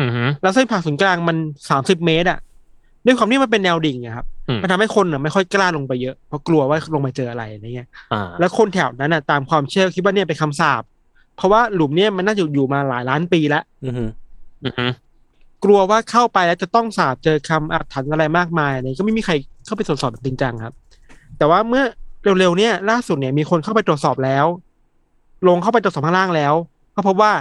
[0.00, 1.36] อือฮึแล้วเส้นผ่าศูนย์กลางมัน
[1.70, 2.38] 30เมตรอะ
[3.06, 10.82] ด้วยความที่มันเป็นแนวดิ่งอะครับอืมมันทำให้คนอะไม่ค่อยกล้าลงไปเยอะเพราะกลัวว่าลงไปเจออะไรอะไรเงี้ยอ่าแล้วคนแถวนั้นอะตามความเชื่อคิดว่าเนี่ยเป็นคำสาป
[11.36, 13.94] เพราะว่าหลุมเนี่ยมันน่าจะอยู่มาหลายล้านปีแล้วอืม
[14.64, 14.86] อือฮึ
[15.64, 19.32] กลัวว่าเข้าไปแล้วจะต้องสาบเจอคำอาถรรพ์อะไรมากมายอะไรก็ไม่มีใคร
[19.66, 20.74] เข้าไปตรวจสอบแบบจริงจังครับ
[21.38, 21.84] แต่ว่าเมื่อ
[22.38, 24.46] เร็วๆเนี่ย ล่าสุดเนี่ยมีคนเข้าไปตรวจสอบแล้ว
[25.48, 26.54] ลงเข้าไปตรวจสอบข้างล่างแล้ว
[26.96, 27.32] ก็พบว่า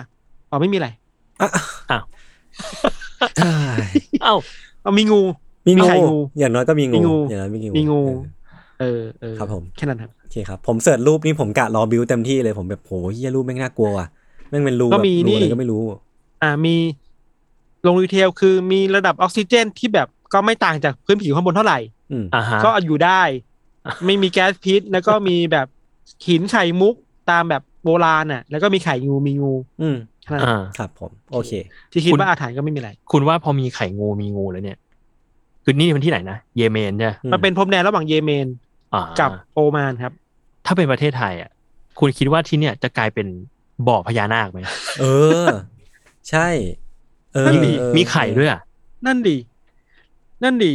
[0.50, 0.90] อ๋อไม่มีอะไร
[1.42, 1.50] อะ
[1.92, 2.04] อ้าว
[3.38, 3.50] เอ้
[3.90, 3.92] ย
[4.24, 4.36] เอ้า
[4.82, 5.22] เอามีงู
[5.68, 8.16] มีมีงูไข่งูอย่างน้อยก็มีมีงูงูอย่างน้อยมีงูมีงูเออ
[8.80, 14.08] เออเออครับผมแค่นั้นครับโอเคครับ ผมเสิร์ชรูปนี่ผมกะรอบิวเต็มที่เลยผมแบบโหเฮียรูปแม่งน่ากลัวว่ะ
[14.50, 15.82] แม่งเป็นรูก็แบบมีรูนี่อะไรก็ไม่รู้
[16.44, 16.76] อ่ามี
[17.86, 21.80] ลงดีเทลคือมีระดับออกซิเจนที่แบบก็ไม่ต่างจากพื้นผิวข้างบนเท่าไหร่
[22.12, 23.22] อืมอ่าฮะก็อยู่ได้
[24.06, 25.68] ไม่มีแก๊สพิษ แล้วก็มีแบบ
[26.28, 26.96] หินไข่มุก
[27.30, 31.52] ตามแบบโบราณอะ แล้วก็มีไข่งูมีงู อืมแค่นั้นอ่าครับผม โอเค
[31.92, 34.78] ที่คิดคุณว่าอาถรรพ์ก็ไม่มีอะไร คุณว่าพอมีไข่งูมีงูแล้วเนี่ย
[35.66, 38.48] คือนี่มันที่ไหนนะเยเมนใช่ไหมอืมมันเป็นพรมแดนระหว่างเยเมน
[38.94, 40.14] อ่ากับโอมานครับ
[40.66, 41.50] ถ้าเป็นประเทศไทยอะ
[42.00, 43.28] คุณคิดว่าที่เนี่ยจะกลายเป็น
[43.88, 44.60] บ่อพญานาคไหม
[45.00, 45.06] เอ
[45.44, 45.48] อ
[46.30, 46.48] ใช่
[47.34, 48.62] เออนั่นดิเออมีไข่ด้วยอะ
[49.06, 49.38] นั่นดี
[50.44, 50.74] นั่นดี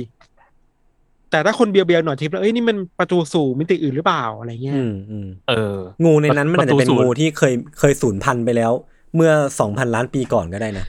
[1.30, 8.73] แต่ถ้าคนเบียวๆหน่อยทิพย์แล้วเอ้ยนี่มันประตูสู่มิติอื่นหรือเปล่าอะไรเงี้ยอืมอืมเออ งูในนั้นมันอาจจะเป็นประตูศูนย์งูที่เคยเคยสูญพันธุ์ไปแล้ว
[9.16, 10.85] เมื่อสองพันล้านปีก่อนก็ได้นะ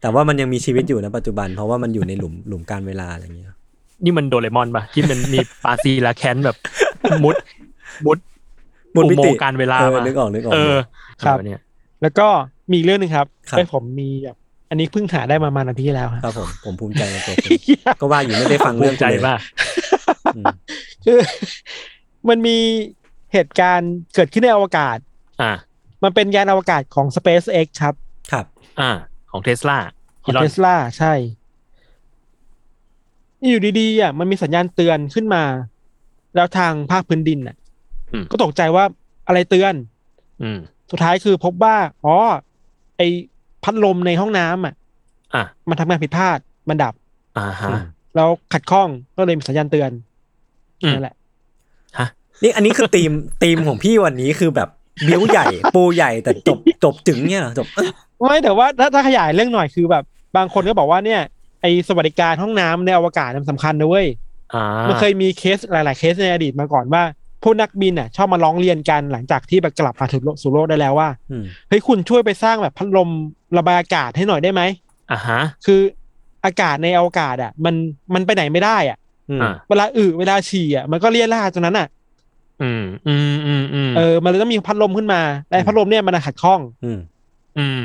[0.00, 3.54] แต่ว่ามันยังมีชีวิตอยู่นะปัจจุบัน เพราะว่ามันอยู่ในหลุมหลุมการเวลาอะไรอย่างเงี้ย
[4.04, 6.56] นี่มันโดเรมอนปะที่มันมีปาซีลาแคนแบบ
[7.24, 7.36] มุด
[8.06, 8.18] มุด
[8.94, 10.76] มุดมิอุโมติงค์การเวลาเออมานึกออกนึกออกเออ
[11.24, 11.60] ครับเออเนี่ย
[12.02, 12.26] แล้วก็
[12.70, 14.36] มีอีกเรื่องหนึ่งครับครับไอ้ผมมีแบบ
[14.70, 17.52] อันนี้เพิ่งหาได้มาประมาณอาทิตย์ที่แล้วครับครับผมผมภูมิใจในตัวคุณ
[18.00, 19.40] ก็ว่าอยู่ไม่ได้ฟังภูเรื่องมิใจคุณเลยมาก
[20.36, 20.44] อืม
[21.04, 21.18] คือ
[22.28, 22.56] มันมี
[23.32, 24.98] เหตุการณ์เกิดขึ้นในอวกาศ
[25.42, 25.52] อ่า
[26.04, 27.94] มันเป็นยานอวกาศของ SpaceX ครับ
[28.32, 28.46] ครับ
[28.80, 28.90] อ่า
[29.30, 29.78] ของเทสลา
[30.24, 31.12] ของเทสลาใช่
[33.50, 35.42] อยู่ดีๆอะมันมีสัญญาณเตือนขึ้นมา
[36.34, 37.56] แล้วทางภาคพื้นดินอะ
[38.12, 38.84] อืมก็ตกใจว่า
[39.26, 39.74] อะไรเตือน
[40.42, 40.58] อืม
[40.90, 42.16] สุดท้ายคือพบว่าอ๋อ
[42.96, 43.02] ไอ
[43.64, 44.74] พัดลมในห้องน้ำอะ
[45.34, 46.38] อะมันทำงานผิดพลาด
[46.68, 46.94] มันดับ
[47.38, 47.70] อ่าฮะ
[48.16, 49.90] แล้วขัดข้องก็เลยมีสัญญาณเตือน
[50.82, 51.16] อืมนั่นแหละ
[51.98, 52.08] ฮะ
[52.42, 53.12] นี่อันนี้คือธีม
[53.42, 54.68] ธีมของพี่วันนี้คือแบบ
[55.08, 57.88] บิ้วใหญ่ ปูใหญ่แต่จบจบจึงเนี่ยเหรอจบเอ้ย
[58.20, 60.04] ไม่แต่ว่าถ้าถ้าขยายเรื่องหน่อยคือแบบ
[60.36, 61.20] บางคนก็บอกว่าเนี่ย
[61.62, 64.06] ไอสวัสดิการห้องน้ำในอวกาศมันสำคัญนะเว้ย
[64.54, 67.02] อ่ามันเคยมีเคสหลาย ๆ เคสในอดีตมาก่อนว่า
[67.42, 73.08] ผู้นักบินอะ ชอบมาร้องเรียนกันหลังจากที่แบบกลับมาถึงโลกสู่โลกได้แล้วว่าอืมเฮ้ยคุณช่วยไปสร้างแบบพัดลม
[73.58, 74.62] ระบายอากาศให้หน่อยได้ไหม
[75.12, 75.80] อ่าฮะ คือ
[76.44, 77.74] อากาศในอวกาศอะ มัน
[78.14, 78.98] มันไปไหนไม่ได้อะ
[79.30, 81.88] อืมอ่าเวลาอึเวลาฉี่อะมันก็เลี่ยราดตรงนั้นอะ
[82.62, 86.98] อืมอืมอืมอืมเออ มันเลยต้องมีพัดลมขึ้นมาและพัดลมเนี่ยมันขัดข้อง อืม
[87.58, 87.84] อืมอื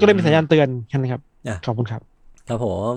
[0.00, 2.02] ก็เลยมีสัญญาณเตือนแค่นั้นครับอะขอบคุณครับ
[2.48, 2.94] ครับผม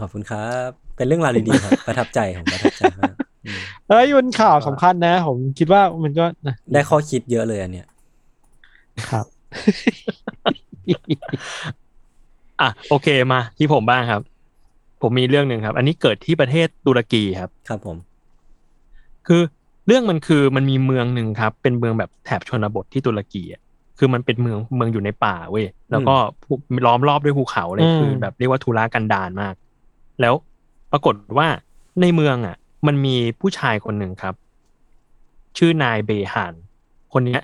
[0.00, 7.86] ขอบคุณครับ เป็นเรื่องราวดีๆครับ ประทับใจของประทับใจมากอืมเอ้ยมันข่าวสำคัญนะ ผมคิดว่ามันก็นะได้ข้อคิดเยอะเลยอันเนี้ย
[9.10, 9.26] ครับ
[12.60, 14.22] อะโอเคมาที่ผมบ้างครับ
[15.02, 17.96] ผมมีเรื่องหนึ่งครับ อันนี้เกิดที่ประเทศตุรกีครับ ครับผม
[19.26, 19.42] คือ
[19.86, 23.60] เรื่องมันคือมันมีเมืองหนึ่งครับ เป็นเมืองแบบแถบชนบทที่ตุรกีอะ
[23.98, 26.52] คือมันเป็นเมืองเมืองอยู่ในป่าเว้ยแล้วก็ภู
[26.86, 29.54] ล้อมรอบด้วยภูเขาเลยอืมคือแบบเรียกว่าทุรกันดารมาก
[30.20, 30.34] แล้ว
[30.92, 31.48] ปรากฏว่า
[32.00, 32.56] ในเมืองอะ
[32.86, 34.34] มันมีผู้ชายคนหนึ่งครับ
[35.58, 36.54] ชื่อนายเบฮาน
[37.12, 37.40] คนเนี้ย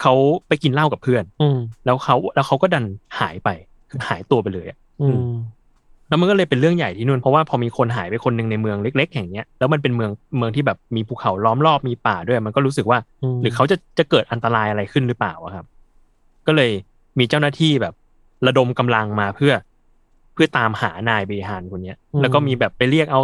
[0.00, 0.14] เขา
[0.48, 2.84] ไปกินเหล้ากับเพื่อน อืมแล้วเขาแล้วเขาก็ดัน
[3.20, 3.48] หายไป
[3.90, 5.20] คือหายตัวไปเลยอะอืม
[6.08, 12.98] แล้วมันก็เลยเป็นเรื่องใหญ่ที่นู่นเพราะว่าพอมีคนหายไปคนหนึ่งในเมืองเล็ก ๆ แห่งเนี้ยแล้วมันเป็นเมืองเมืองที่แบบมีภูเขาล้อมรอบมีป่าด้วย มันก็รู้สึกว่า
[13.42, 15.66] หรือเขาจะจะเกิดอันตรายอะไรขึ้นหรือเปล่าอะครับ
[16.46, 16.70] ก็เลย
[17.18, 17.94] มีเจ้าหน้าที่แบบ
[18.46, 19.52] ระดมกำลังมาเพื่อ
[20.34, 23.20] เพื่อตามหานายเบฮานคนเนี้ยอืมแล้วก็มีแบบไปเรียกเอา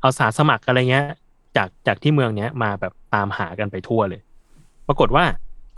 [0.00, 1.06] เอาสาสมัครอะไรเงี้ย
[1.56, 4.20] จากจากที่เมืองเนี้ยมาแบบตามหากันไปทั่วเลย
[4.88, 5.24] ปรากฏว่า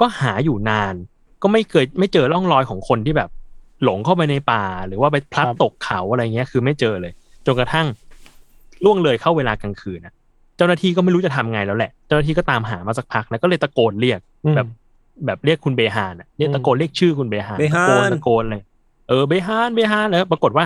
[0.01, 0.95] ก็หาอยู่นาน
[1.43, 3.31] ก็ไม่เคยไม่เจอร่องรอยของคนที่แบบ
[3.83, 7.13] หลงเข้าไปในป่า หรือว่าไปพลัดครับตกเขาอะไรเงี้ย คือไม่เจอเลย
[7.47, 7.87] จนกระทั่ง
[8.85, 10.15] ล่วงเลยเข้าเวลากลางคืนนะ
[10.57, 14.67] เจ้าหน้าที่ก็ไม่รู้จะทำไงแล้วแหละ เจ้าหน้าที่ก็ตามหามาสักพักแล้วก็เลยตะโกนเรียกอืมแบบ
[15.27, 18.63] แบบเรียกคุณเบฮานอะเรียกตะโกนเรียกชื่อคุณเบฮานเบฮานตะโกนตะโกนเลย
[19.09, 20.65] เออเบฮานเบฮานแล้วปรากฏว่า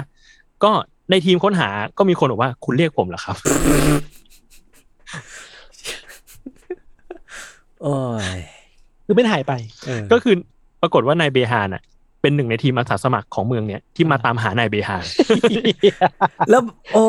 [0.64, 0.70] ก็
[1.10, 1.68] ในทีมค้นหา
[1.98, 3.36] ก็มีคนบอกว่าคุณเรียกผมเหรอครับ
[7.82, 7.96] โอ้
[8.36, 8.38] ย
[9.04, 9.52] คือไม่ได้หายไป
[9.86, 10.34] เออก็คือ
[10.82, 11.82] ปรากฏว่านายเบฮานอะ
[12.22, 15.04] เป็นหนึ่งในทีมอาสาสมัครของเมืองเนี้ยที่มาตามหานายเบฮาน
[16.50, 17.02] แล้วโอ้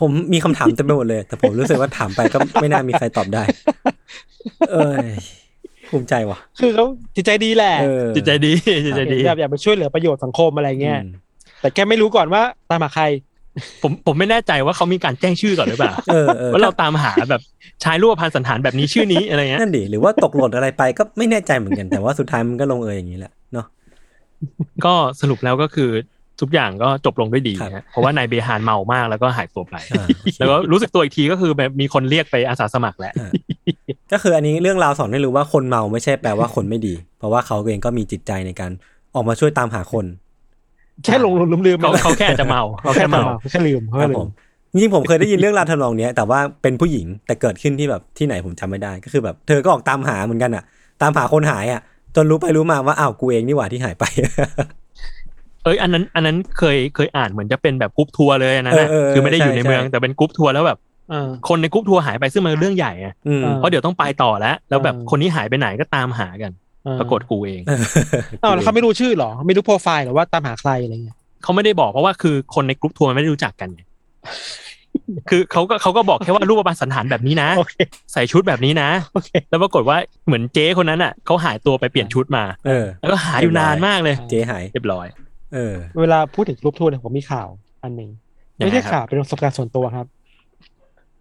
[0.00, 3.42] ผมมีคำถามเต็มไปหมดเลย แต่ผมรู้สึกว่าถามไปก็ไม่น่ามีใครตอบได้
[4.72, 5.06] เอ้ย
[5.90, 6.84] ภูมิใจว่ะ คือเขา
[7.16, 8.52] จิตใจดีแหละเออจิตใจดี
[8.84, 11.10] จิตใจดีแบบอยากไปช่วยเหลือประโยชน์สังคมอะไรเงี้ยอืม
[11.60, 13.04] แต่แกไม่รู้ก่อนว่าตามหาใคร
[13.82, 17.42] ผมผมไม่แน่ใจว่าเขามีการแจ้งชื่อก่อนหรือเปล่าเออเออว่าเราตามหาแบบ
[17.84, 23.66] ชายรูปพันธ์สันฐานแบบนี้ชื่อนี้อะไรเงี้ยนั่นดิหรือว่าตกหล่นอะไรไปก็ไม่แน่ใจเหมือนกันแต่ว่าสุดท้ายมันก็ลงเอยอย่างนี้แหละเนาะ
[24.84, 25.90] ก็สรุปแล้วก็คือ
[26.40, 30.06] ทุกอย่างก็จบลงด้วยดีครับฮะเพราะว่านายเบฮานเมามากแล้วก็หายตัวไปอ่า
[30.38, 33.12] แล้วก็รู้สึกตัวอีกทีก็คือแบบมีคนเรียกไปอาสาสมัครแหละ
[34.12, 38.72] ก็คืออันนี้เรื่องราวสอนให้รู้ว่าคนเมาไม่ใช่แปลว่าคนไม่ดี เพราะว่าเขาเองก็มีจิตใจในการ
[39.14, 40.04] ออกมาช่วยตามหาคน
[41.04, 44.28] แค่หลงลืมลืมๆเขาไปเขาแค่อาจจะเมาเขาแค่เมาแค่ลืมเขาคแค่รับผม
[44.72, 50.64] จริงๆผมเคยได้ยินเรื่องราวทำนองเนี้ยแต่ว่าเป็นผู้หญิงแต่เกิดขึ้นที่แบบที่ไหนผมจำไม่ได้ก็คือแบบ เธอก็ออกตามหาเหมือนกันอะ
[51.02, 51.80] ตามหาคนหายอะ
[52.16, 54.04] จนรู้ไปรู้มาว่าอ้าวกูเองนี่หว่าที่หายไป
[55.64, 60.78] เอ้ยอันนั้น อันนั้นเคยเคยอ่านเหมือนจะเป็นแบบกรุ๊ปทัวร์เลยอันนั้นนะเออเออคือไม่ได้อยู่ใช่ในเมือง ใช่ แต่เป็นกรุ๊ปทัวร์แล้วแบบ
[61.10, 66.52] เออ คนในกรุ๊ปทัวร์หายไปซึ่งมันเป็นเรื่องใหญ่ไงอืมเออเพราะเดี๋ยวต้องไปต่อแล้ว แล้วแบบเออ คนนี้หายไปไหนก็ตามหากัน
[66.84, 67.62] เออปรากฏกูเอง
[68.42, 73.82] อ้าวแล้วเขาไม่รู้ชื่อเหรอ ไม่รู้โปรไฟล์เหรอว่าตามหาใครอะไรเงี้ยเขาไม่ได้บอกเพราะว่าคือคนในกรุ๊ปทัวร์มันไม่ได้รู้จักกันไง
[75.30, 77.74] คือเขาก็เขาก็บอกแค่ว่ารูปพรรณสัณฐานแบบนี้นะโอเค
[78.12, 85.06] ใส่ชุดแบบนี้นะโอเคแล้วปรากฏว่าเหมือนเจ๊คนนั้นอะเขาหายตัวไปเปลี่ยนชุดมาเออแล้วก็หายอยู่นานมากเลย เจ๊หายเรียบร้อย
[85.54, 87.48] เออ เวลาพูดถึงกรุ๊ปทัวร์เนี่ยผมมีข่าว
[87.82, 88.10] อันหนึ่ง
[88.58, 90.06] ยังไงไม่ใช่ครับข่าวเป็นประสบการณ์ส่วนตัวครับ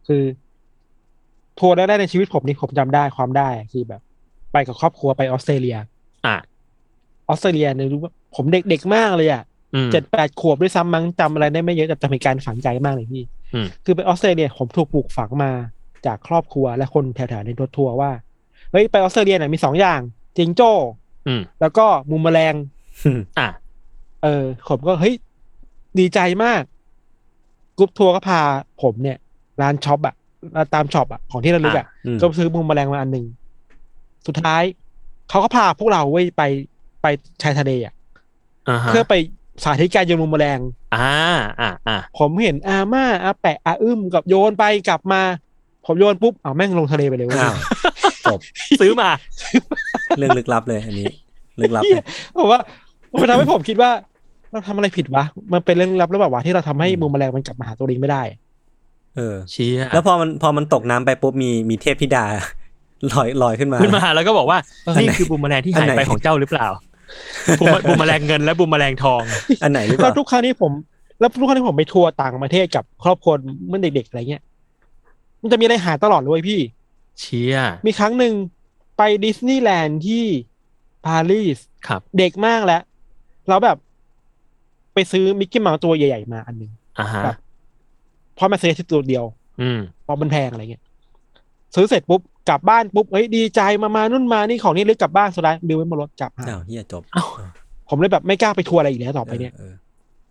[0.08, 0.24] คือ
[1.60, 4.02] ทัวร์แรกๆในชีวิตผมนี่ผมจำได้ความได้คือแบบ
[4.52, 5.78] ไปกับครอบครัวไปออสเตรเลีย
[6.28, 6.38] อะ
[7.30, 9.44] ออสเตรเลียเนี่ยรู้ว่าผมเด็กๆมากเลยอะ
[9.76, 13.30] อืมเจ็ดแปดขวบด้วยซ้ำมั้งจำอะไรได้ไม่เยอะแต่จำเหตุการณ์ฝังใจมากเลยพี่อืม
[13.86, 15.52] คือไปออสเตรเลียผมถูกปลูกฝังมา
[16.06, 18.12] จากครอบครัวและคนแถวๆในรถทัวร์ว่า
[18.72, 20.00] เฮ้ยไปออสเตรเลียเนี่ยมีสองอย่าง
[20.38, 20.72] จิงโจ้
[21.28, 22.54] อืมแล้วก็บูมเมอแรง
[23.40, 23.50] อะ
[24.24, 25.16] เออ ผมก็เฮ้ย
[26.00, 26.62] ดีใจมาก
[27.78, 28.40] กรุ๊ปทัวร์ก็พา
[28.82, 29.18] ผมเนี่ย
[29.62, 30.16] ร้าน shop อะ
[30.56, 33.26] ร้านตาม shop อะของที่ระลึกอะอืมก็ซื้อบูมเมอแรงมาอันหนึ่ง
[34.28, 34.64] สุดท้าย
[35.30, 36.44] เขาก็พาพวกเราเว้ยไป
[37.02, 37.06] ไป
[37.42, 37.94] ชายทะเลอะ
[38.70, 39.14] อ่าฮะเพื่อไป
[39.64, 40.60] สาธิตการโยนมุมแมลง
[40.96, 41.12] อ่า
[41.60, 45.22] อ่าอ่าผมเห็นอาม่าอาแปะอาอึ้มกับโยนไปกลับมา
[45.86, 47.56] ผมโยนปุ๊บเอาแม่งลงทะเลไปเลยเว้ยอ้าว
[48.26, 48.40] จบ
[48.82, 49.10] ซื้อมา
[50.18, 51.08] เรื่องลึกลับเลยอันนี้
[51.62, 52.04] ลึกลับเหี้ย
[52.38, 52.60] ผมว่า
[53.22, 53.92] มันทำให้ผมคิดว่า
[54.52, 58.24] เราทำอะไรผิดวะ มันเป็นเรื่องลับหรือเปล่าวะที่เราทำให้มุมแมลงมันกลับมาหาตัวเองไม่ได้
[59.16, 62.26] เออ เชี่ยแล้วพอมันพอมันตกน้ำไปปุ๊บมีมีเทพธิดา
[63.14, 66.68] ลอยลอยขึ้นมา ขึ้นมาแล้วก็บอกว่าเออนี่คือบูมแมลงที่หายอันไหไปนของเจ้าหรือเปล่า
[67.60, 69.22] บูมบูมแมลงเงินและบูมแมลงทอง
[69.64, 70.72] อันไหนหรือเปแล้วล่าทุกครั้งที่ผม
[71.20, 73.34] แล้วทุกครั้งที่ผมไปทัวร์ต่างประเทศกับครอบครัว
[73.68, 74.44] เมื่อเด็กๆอะไรเงี้ย
[75.42, 76.60] มันจะมีอะไรหายตลอดเลยเว้ยพี่
[77.20, 78.34] เชี่ยมีครั้งหนึ่ง
[78.98, 80.26] ไปดิสนีย์แลนด์ที่
[81.06, 82.82] ปารีสครับเด็กมากแล้ว
[83.48, 83.78] แล้วแบบ
[84.94, 87.36] ไปซื้อมิกกี้เมาส์ตัวใหญ่ๆมาอันหนึ่งอ่าฮะครับ
[88.36, 89.24] เพราะมันซื้อที่ตัวเดียว
[89.62, 90.84] อืมเพราะมันแพงอะไรเงี้ย
[91.76, 97.04] ซื้อเสร็จปุ๊บกลับบ้านปุ๊บเฮ้ยดีใจมามานู่นมานี่ของนี่ลึกกลับบ้านสุดท้ายลืมไว้บนรถกลับหาอ้าวเฮียจบ
[97.90, 99.74] ผมเลยแบบไม่กล้าไปทัวร์อะไรอีกแล้วต่อไปเนี่ยออ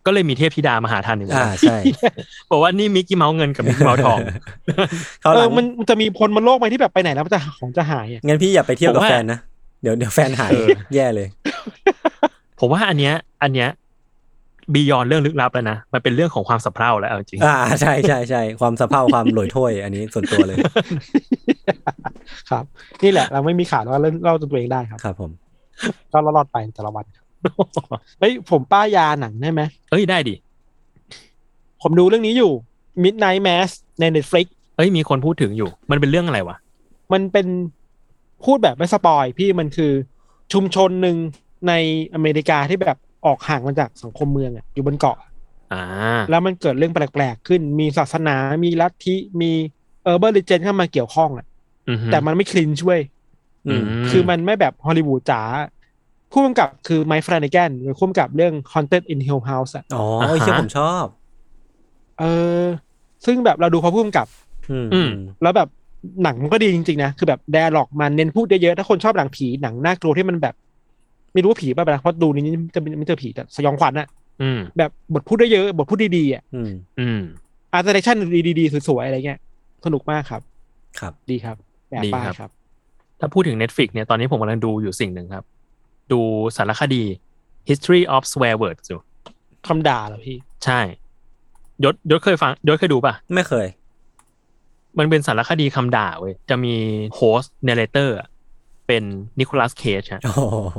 [0.07, 1.77] ก็เลยมีเทพธิดามาหาทันอยู่อ่าใช่
[2.51, 4.19] บอกว่านี่มิกกี้เมาส์เงินกับมิกกี้เมาส์ทอง
[5.21, 9.39] เขาเอหลัองมันมันจะมีคนบนโลกไหมที่แบบไปไหนแล้วมันจะของจะหายอะงั้นพี่อย่าไปเที่ยวกับผมว่าแฟนนะ
[9.83, 11.29] เดี๋ยวเดี๋ยวแฟนหายเออแย่เลย
[12.61, 13.69] ผมว่าอันเนี้ย อันเนี้ย
[14.75, 20.57] บียอนเรื่องลึกลับแล้วนะ มันเป็นเรื่องของความสับเพร่าแล้วเอาจริง อ่าใช่ใช่ใช่ความสะเพร่าความหลอยถ้วยอันนี้ส่วนตัวเลย
[22.51, 22.65] ครับ
[23.03, 25.31] นี่แหละ เราไม่มีข่าวเราก็เล่าเล่าตัวเองได้ครับ ครับ ผม
[26.13, 27.25] ก็รอดๆไปแต่ละวันครับ
[28.21, 30.35] เฮ้ยผมป้ายยาหนังได้ไหมเอ้ยได้ดิ
[31.83, 32.53] ผมดูเรื่องนี้อยู่
[33.03, 36.57] Midnight Mass ใน Netflix เอ้ยมีคนพูดถึงอยู่ มันเป็นเรื่องอะไรวะ
[37.13, 37.47] มันเป็น
[38.45, 39.93] พูดแบบไม่ spoil พี่มันคือ
[40.53, 41.17] ชุมชนหนึ่ง
[41.69, 41.73] ใน
[42.15, 42.97] อเมริกาที่แบบ
[43.29, 45.17] ออกห่างมาจากสังคมเมืองอะอยู่บนเกาะ
[45.73, 45.83] อ่า
[46.31, 49.51] แล้วมันเกิดเรื่องแปลกๆขึ้นมีศาสนามีลัทธิมี
[50.05, 51.47] urban legend เข้ามาเกี่ยวข้องอะ
[51.89, 52.99] อือฮึแต่มันไม่ cringe ด้วย
[53.67, 55.43] อืมคือมันไม่แบบฮอลลีวูดจ๋า
[56.33, 61.07] ผู้กำกับคือไมค์ฟลานาแกนเป็นผู้กำกับเรื่อง Haunted in Hill House อะอ๋อเอ้ยเชื่อผมชอบ
[62.21, 62.25] เอ
[62.61, 62.63] อ
[63.25, 64.27] ซึ่งแบบเราดูเขาผู้กำกับ
[64.71, 65.11] อืมอืม
[65.43, 65.69] แล้วแบบ
[66.23, 70.55] หนังมันก็ดีจริงๆนะ คือแบบ dialogue มันเน้นพูดเยอะๆ ถ้าคนชอบหนังผีหนังน่ากลัวที่มันแบบ
[71.35, 74.09] ไม่รู้ว่าผีป่ะนะเพราะดูนี้จะไม่เจอผีแต่สยองขวัญอะ
[74.43, 77.21] อืมแบบบทพูดได้เยอะ บทพูดดีๆอะอืมอืม
[77.73, 78.17] art direction
[78.61, 79.39] ดีๆสวยๆอะไรเงี้ย
[79.85, 80.43] สนุกมากครับ
[81.01, 81.57] ครับ ดีครับ
[81.91, 82.51] แบบดีป้ายครับครับ
[83.21, 85.45] ถ้าพูดถึง Netflix เนี่ยตอนนี้ผมกำลังดูอยู่สิ่งหนึ่งครับ
[86.13, 86.21] ดู
[86.57, 87.05] สารคดี
[87.69, 89.01] History of Swear Words อยู่
[89.67, 90.81] คำด่าเหรอพี่ ใช่
[91.85, 93.67] ยศยศเคยฟังยศเคยดูป่ะ ไม่เคย
[94.99, 96.75] มันเป็นสารคดีคำด่าเว้ย จะมี
[97.15, 98.17] โฮสต์เนเรเตอร์
[98.87, 99.03] เป็น
[99.39, 100.79] นิโคลัสเคจฮะโอ้โห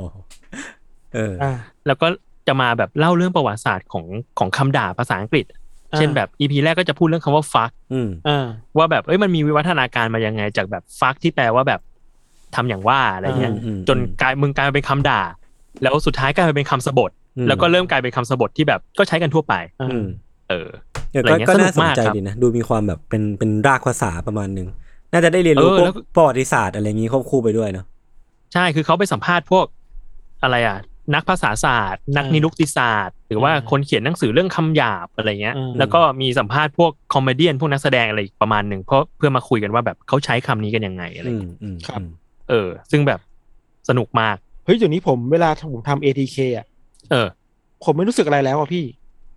[1.13, 1.52] เอออ่า
[1.88, 2.08] แล้วก็
[2.48, 4.06] จะมาแบบเล่าเรื่องประวัติศาสตร์ของ
[4.39, 5.45] ของคำด่าภาษาอังกฤษ
[5.93, 8.45] อ่าเช่นแบบ EP แรกก็จะพูดเรื่องคำว่า fuck อืมอ่า
[8.78, 11.82] ว่าแบบเอ้ยมันมีวิวัฒนาการมายังไงจากแบบ fuck ที่แปลว่าแบบ
[12.56, 15.22] ทำอย่างว่าอะไรเงี้ยอืมอืมจนกลายมึงกลายมาเป็นคำด่า
[15.84, 20.06] แล้วสุดท้ายกลายมาเป็นคำสบทอืมแล้วก็เริ่มกลายเป็นคำสบทที่แบบก็ใช้กันทั่วไปอ่าอืม
[20.50, 20.69] เออ
[21.12, 24.67] เดี๋ยวอะไรก็เงี้ยก็สนุน่ากสนมากใจครับดีนะดูมีความแบบเป็นเป็นรากภาษาประมาณหนึ่ง
[25.12, 27.86] น่าจะได้เรียนรู้เออพวแล้กวประวัติศาสตร์อะไรอย่างงี้ควบคู่ไปด้วยเนาะ
[28.54, 29.65] ใช่คือเขาไปสัมภาษณ์พวก
[30.43, 30.78] อะไรอะ
[31.15, 42.10] นักภาษาศาสตร์ นักอ่านินิรุกติศาสตร์ หรือว่าอ่าคนเขียนหนังสือเรื่องคำหยาบอะไรเงี้ยอืมแล้วก็มีสัมภาษณ์พวกคอมเมเดี้พวกนักแสดงอะไรอีกประมาณหนึ่งเพราะเพื่อมาคุยกันว่าแบบเขาใช้คำนี้กันยังไงอะไรอืมเงี้ยอืมครับอืม
[42.50, 43.19] เออ ซึ่งแบบ
[43.89, 46.65] สนุกมากเฮ้ยเดี๋ยวนี้ผมเวลาผมทำ ATK อะ
[47.12, 47.28] เออ
[47.86, 48.84] ผมไม่รู้สึกอะไรแล้วอะพี่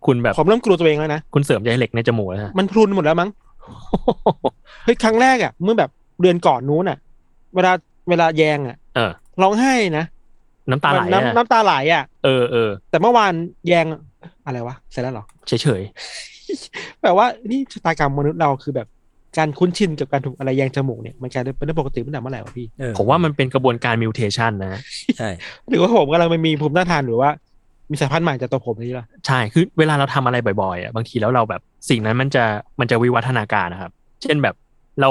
[0.07, 3.31] คุณแบบผมเริ่มกลัวตัวเองแล้วนะคุณเสริมใยเหล็กในจมูกแล้วฮะมันพรุนหมดแล้วมั้ง
[4.85, 5.91] เฮ้ยครั้งแรกอะเมื่อแบบ
[6.23, 6.99] เดือนก่อนนู้นอะ
[7.55, 7.73] เวลา
[8.09, 9.11] เวลาแยงอะเออ
[9.43, 10.05] ร้องไห้นะ
[10.71, 13.33] น้ำตาไหลน้ำอะน้ำตาไหลอะเออเออแต่เมื่อวาน
[13.69, 13.87] แยง
[14.47, 15.83] อะไรวะเสร็จแล้วเหรอเฉยเฉย
[17.01, 18.89] แปลว่านี่ชะตากรรมมนุษย์เราคือแบบ
[19.39, 24.81] การคุ้นชินกับการถูกอะไรแยงจมูกเนี่ยมันกลายเป็นเรื่องปกติตั้งแต่เมื่อไหร่วะพี่เออๆผมว่ามันเป็นกระบวนการมิวเทชันนะ
[25.19, 25.31] ใช่
[25.69, 27.31] หรือว่าผมกำลังไปมีภูมิต้านทานหรือว่า
[27.91, 32.45] มีสายพันธุ์ใหม่จากตัวผมนี่ล่ะใช่คือเวลาเราทำอะไรบ่อยๆอะบางทีแล้วเราแบบสิ่งนั้นมันจะ
[32.81, 34.55] มันจะวิวัฒนาการนะครับ เช่นแบบ
[35.01, 35.11] เรา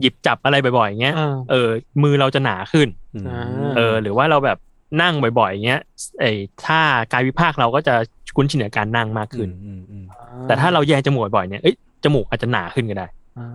[0.00, 1.68] หยิบจับอะไรบ่อยๆอย่างเงี้ยอ่าเออ
[2.02, 3.42] มือเราจะหนาขึ้นอืมอ่า
[3.76, 4.58] เออ หรือว่าเราแบบ
[5.02, 5.80] นั่งบ่อยๆอย่างเงี้ย
[6.20, 6.32] ไอ้
[6.66, 6.80] ถ้า
[7.12, 7.94] กายวิภาคเราก็จะ
[8.36, 10.04] คุ้นชินกับการนั่งมากขึ้นอืมอืม
[10.46, 11.74] แต่ถ้าเราแยงจมูกบ่อยๆเนี่ยเอ้ย
[12.04, 13.06] จมูกอาจจะหนาขึ้นก็ได้
[13.38, 13.48] อ่า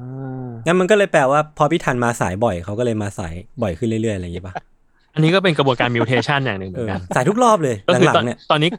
[0.66, 4.54] งั้นมันก็เลยแปลว่าพอพี่ทันมาสายบ่อยเขาก็เลยมาสายบ่อยขึ้นเรื่อยๆอะไรอย่างงี้ป่ะ
[5.14, 8.70] อันนี้ก็เป็นกระบวนการมิวเทชันอย่างหนึ่งเหมืเออนอกันสายทุกรอบเลยก็คือหลัตอนงๆเนี่ยตอนนี้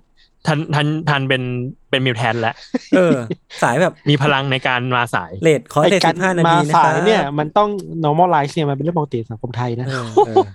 [0.47, 1.43] ทันทันทันเป็น
[1.91, 2.55] เป็นมิวแทนแล้ว
[2.97, 3.17] เออ
[3.63, 7.69] สายแบบมีพลังในการมาสายเลทขอเลทไกาสิบห้านามาทีนะสาครัยบเนี่ย มันต้อง
[8.05, 10.47] normalize เนี่ยมันเป็นเรื่องปกติสังคมไทยนะเออเออ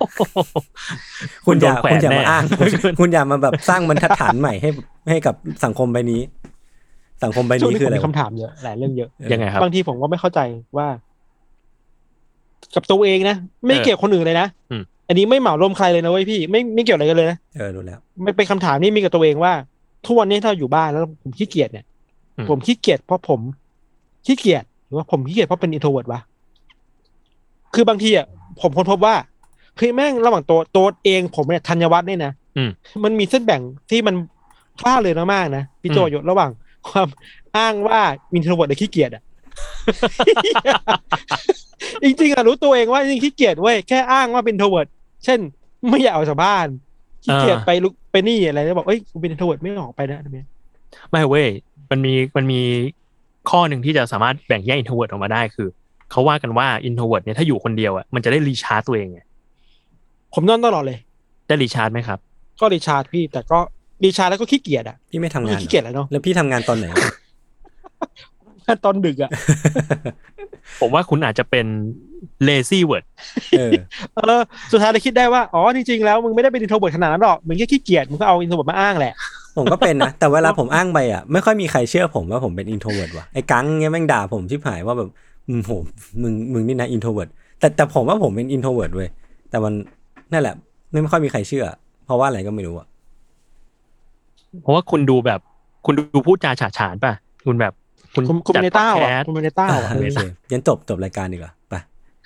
[1.45, 4.69] คุณอย่าคุณโดนแขวนคุณอย่าแน่มาอ้างคุณคุณอย่ามาแบบสร้างบรรทัดฐานใหม่ให้
[5.10, 6.21] ให้กับสังคมใบนี้
[7.23, 10.39] สังคมใบช่วงนี้นี้คือผมอะไรมีวะคำถามเยอะหลายเรื่องเยอะยังไงครับบางทีผมก็ไม่เข้าใจ
[10.77, 10.88] ว่า
[12.75, 19.54] กับตัวเองนะไม่เออเกี่ยวกับคนอื่นเลยนะอืมอันนี้ไม่เหมารวมใครเลยนะเว้ยพี่ไม่ไม่เกี่ยวอะไรกันเลยนะเออรู้แล้วไม่เป็นคำถามนี่มีกับตัวเองว่า
[20.05, 21.85] ทุกวันนี้ถ้าอยู่บ้านแล้วผมขี้เกียจเนี่ย
[22.37, 23.39] อืมผมขี้เกียจเพราะผม
[24.25, 26.19] ขี้เกียจหรือว่าผมขี้เกียจเพราะเป็น introvert วะ
[27.73, 28.25] คือบางทีอะ
[28.61, 29.15] ผมค้นพบว่า
[29.77, 32.69] เฮ้ยแม่งระหว่างตัวตัวเองผมเนี่ยธัญวัฒน์เนี่ยนะอืม
[33.03, 34.15] มันมีเส้นแบ่งที่มัน
[34.79, 36.51] พร่าเลือนมากๆนะพี่โจอืมยศระหว่าง
[36.89, 37.07] ความ
[37.57, 38.01] อ้างว่า
[38.34, 39.23] introvert หรือขี้เกียจอะ
[42.03, 44.88] จริงๆอะรู้ตัวเองว่าจริงๆขี้เกียจเว้ยแค่อ้างว่าเป็น introvert
[45.25, 45.39] เช่น
[45.89, 46.67] ไม่อยากออกจากบ้าน
[47.23, 50.47] ขี้เกียจไปลุกไปนี่อะไรแล้วบอกเอ้ยกูเป็น introvert ไม่ออกไปนะอะไรเงี้ย
[51.10, 51.47] ไม่เว้ย
[51.91, 52.62] มันมีมันมี
[53.49, 55.67] ข้อหนึ่งที่จะสามารถแบ่งแยก introvert ออกมาได้คือ
[56.12, 59.19] เขาว่ากันว่า introvert เนี่ยถ้าอยู่คนเดียวอะมันจะได้ recharge ตัวเองไง
[60.34, 60.99] ผมนอนตลอดเลย
[61.47, 62.19] ได้ recharge ไหมครับ
[62.60, 63.60] ก็ recharge พี่แต่ก็
[64.03, 66.86] recharge แล้วก็ขี้เกียจอะพี่ไม่ทำงานเหรอขี้เกียจแล้วเนาะแล้วพี่ทำงานตอนไหน
[68.86, 69.31] ตอนดึกอะ
[70.79, 71.65] ผมว่าคุณอาจจะเป็น
[72.47, 73.05] lazyvert
[73.57, 73.71] เออ
[74.15, 79.13] เออ สุดท้ายเลยคิดได้ว่า อ๋อ จริงๆ แล้วมึงไม่ได้เป็น introvert ขนาดนั้นหรอก มึงแค่ขี้เกียจ มึงก็เอา introvert มาอ้างแหละ
[79.57, 85.10] ผมก็เป็นนะ แต่เวลาผมอ้างไปอะ ไม่ค่อยมีใครเชื่อผมว่าผมเป็น introvert ว่ะ ไอ้กังเงี้ยแม่งด่าผมชิบหายว่าแบบ
[85.47, 85.71] อืมโห
[86.21, 87.29] มึง มึงนี่นะ introvert
[87.60, 89.10] แต่แต่ผมว่าผมเป็น introvert เว้ย
[89.49, 89.73] แต่มัน
[90.31, 90.55] นั่นแหละ
[90.91, 91.65] ไม่ค่อยมีใครเชื่อ
[92.05, 92.88] เพราะว่าอะไรก็ไม่รู้อะ
[94.62, 95.39] เพราะว่าคุณดูแบบ
[95.86, 97.13] คุณดูพูดจาฉะฉานป่ะ
[97.45, 97.73] คุณแบบ
[98.15, 100.19] คุณคุณคุณเป็นในจัดเต้าพอดอะแคสต์คุณเป็นในเต้าอะโอเค
[100.52, 101.76] ยันจบจบรายการดีกว่าไป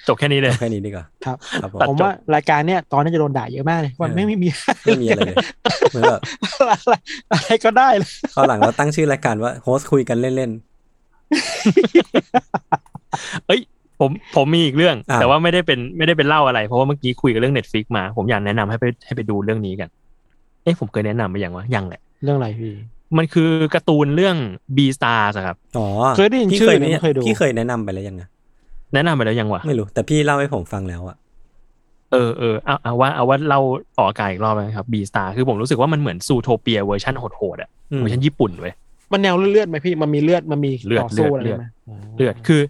[0.07, 4.47] จบแค่นี้เลยแค่นี้ดีกว่าครับครับผมตัดผมจบว่ารายการเนี้ยตอนนี้จะโดนด่าเยอะมากเลยว่าเออไม่ไม่มี
[4.85, 5.35] ไม่มีอะไรเลย
[5.91, 6.21] เหมือนแบบ
[6.71, 6.93] อะไร
[7.31, 10.51] อะไรก็ได้เลยคราวหลังเราตั้งชื่อรายการว่าโฮสต์คุยกันเล่น
[13.47, 13.59] เอ้ย
[13.99, 19.89] ผมผมมีอีกเรื่องอ่าแต่ว่าไม่ได้เป็นไม่ได้เป็นเล่าอะไร เพราะว่าเมื่อกี้คุยกันเรื่อง Netflix มา ผมอยากแนะนำให้ไปให้ไปดูเรื่องนี้กัน
[20.63, 22.73] เอ๊ะผมเคยแนะนำไปยังวะยังแหละ เรื่องอะไรพี่
[23.17, 24.35] มันคือการ์ตูนเรื่อง
[24.77, 28.21] B Stars อะครับๆอ๋อเคยได้ยินพี่ชื่อเคยแต่ไม่เคยดูพี่เคยแนะนำไปแล้วยังไง
[28.93, 31.17] แนะนำไปแล้วยังวะไม่รู้ แต่พี่เล่าให้ผมฟังแล้วอะ
[32.11, 33.59] เออเออเอาเอาว่าเอาว่าเล่า
[33.97, 38.73] ออกอากาศอีกรอบนะครับ Beastars คือผมรู้สึกว่ามันเหมือน Zootopia เวอร์ชันโหดๆอะอืมเวอร์ชันญี่ปุ่นเว้ย
[39.11, 41.65] มันแนวเลือดๆไหมพี่มันมีเลือดมันมีเลือดต่อสู้อะไรเลือดไหม
[42.17, 42.61] เลือดคือ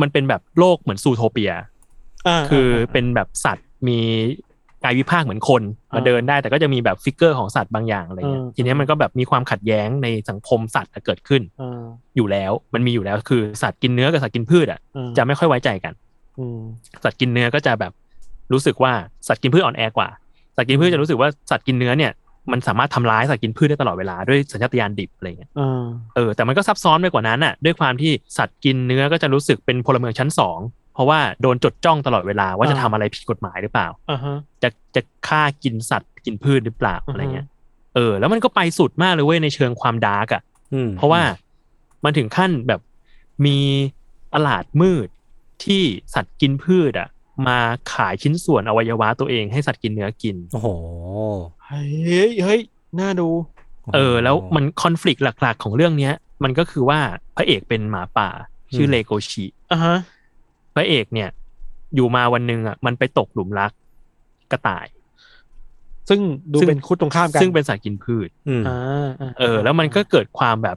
[0.00, 3.98] มันเป็นแบบโลกเหมือน Zootopia อะคือเป็นแบบสัตว์มี
[4.84, 11.82] กายวิภาคเหมือนคนมาอ่าเดินได้ แต่ก็จะมีแบบ figure ของสัตว์บางอย่างอะไรเงี้ยอ่าทีเนี้ยมันก็แบบมีความขัดแย้งในสังคมสัตว์เกิดขึ้นอ่า
[12.16, 15.92] อยู่แล้วมันมีอยู่แล้วคือสัตว์กินเนื้อกับสัตว์กินพืชอะอ่าจะไม่ค่อยไว้ใจกัน
[16.38, 16.58] อืม
[17.04, 17.92] สัตว์กินเนื้อก็จะแบบ
[18.52, 18.92] รู้สึกว่า
[19.28, 20.08] สัตว์กินพืชอ่อนแอกว่า
[20.56, 22.12] สัตว์กินพืชจะรู้สึกว่าสัตว์กินเนื้อเนี่ย
[22.52, 25.82] มันสามารถทำร้ายสัตว์กินพืชได้ตลอดเวลาด้วยสัญชาตญาณดิบอะไรเงี้ยเออ
[26.16, 30.58] เออแต่มันก็ซับซ้อนไปกว่านั้นอะ ด้วยความที่สัตว์กินเนื้อก็จะรู้สึกเป็นพลเมืองชั้นสอง
[30.94, 37.46] เพราะว่าโดนจดจ้องตลอดเวลาว่าจะทำอะไรผิดกฎหมายหรือเปล่าอ่าฮะจะจะฆ่ากินสัตว์กินพืชหรือเปล่าอือฮึอะไรเงี้ย
[37.94, 41.22] เออ แล้วมันก็ไปสุดมากเลยเว้ยในเชิงความ dark อะอืมเพราะว่า
[42.04, 42.80] มันถึงขั้นแบบ
[43.46, 43.58] มี
[44.34, 45.08] ตลาดมืด
[45.64, 45.82] ที่
[46.14, 47.08] สัตว์กินพืชอะ
[47.48, 47.58] มา
[47.92, 50.68] ขายชิ้นส่วนอวัยวะตัวเองให้สัตว์กินเนื้อกิน โอ้โห
[51.64, 51.84] เฮ้
[52.28, 52.60] ยเฮ้ย
[53.00, 53.28] น่าดู
[53.94, 57.00] เออ แล้วมันคอน FLICT หลัก ๆ ของเรื่องเนี้ย มันก็คือว่า
[57.36, 58.28] พระเอกเป็นหมาป่า
[58.74, 59.96] ชื่อเลโกชิอ่าฮะ
[60.74, 61.28] พระเอกเนี่ย
[61.94, 63.72] อยู่มาวันหนึ่งอะ มันไปตกหลุมรัก
[64.52, 64.86] กระต่าย
[66.08, 66.20] ซึ่ง
[66.52, 70.76] ดูซึ่งเป็นคู่ตรงข้ามกัน ซึ่งเป็นสัตว์กินพืชอืมอ่าาเออ แล้วมันก็เกิดความแบบ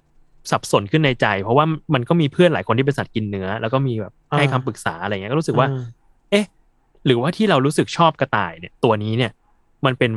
[0.52, 5.82] สับสนขึ้นในใจ เพราะว่ามันก็มีเพื่อนหลายคนที่เป็นสัตว์กินเนื้อ แล้วก็มีแบบให้คำปรึกษาอะไรเงี้ยก็รู้สึกว่าอ่
[6.32, 6.46] เอ๊ะ
[7.06, 9.32] หรือว่าที่เรารู้สึกชอบกระต่ายเนี่ย ตัวนี้เนี่ย
[9.86, 10.12] มันเป็น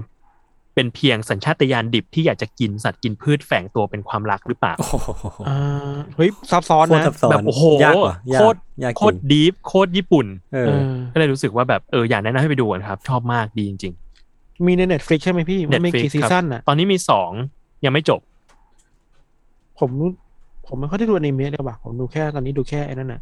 [0.74, 4.96] เป็นเพียงสัญชาตญาณดิบที่อยากจะกินสัตว์กินพืชแฝงตัวเป็นความรักหรือเปล่าโอ้โห
[5.48, 5.58] อ่า
[6.16, 13.94] เฮ้ยซับซ้อนโคตรนะซับซ้อนแบบโอ้โหยากกว่ายากโคตรยากโคจริตงร deep โคตรญี่ปุ่นเออเออก็เลยรู้สึกว่าแบบเอออยากแนะนำให้ไปดูกันครับ ชอบมากดีจริง
[14.66, 17.30] มีใน Netflix ใช่ไหมพี่ๆมันมี Netflix กี่ season ครับอะตอนนี้มีสอง
[17.84, 18.20] ยังไม่จบ
[19.78, 19.90] ผม
[20.66, 23.20] ผมไม่ค่อยได้ดูอนิเมะเลยว่ะผมดูแค่ตอนนี้ดูแค่ไอ้นั่นน่ะ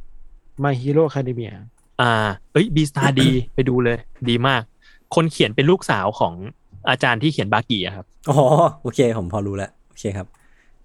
[0.65, 1.53] My Hero Academia
[2.01, 2.13] อ่า
[2.53, 4.63] เอ้ย Beastars ดีไปดูเลย ดีมาก
[5.15, 6.35] คนเขียนเป็นลูกสาวของ
[6.91, 8.39] อาจารย์ที่เขียนบากิอะครับอ๋อ
[8.83, 10.27] โอเค ผมพอรู้แล้วโอเคครับ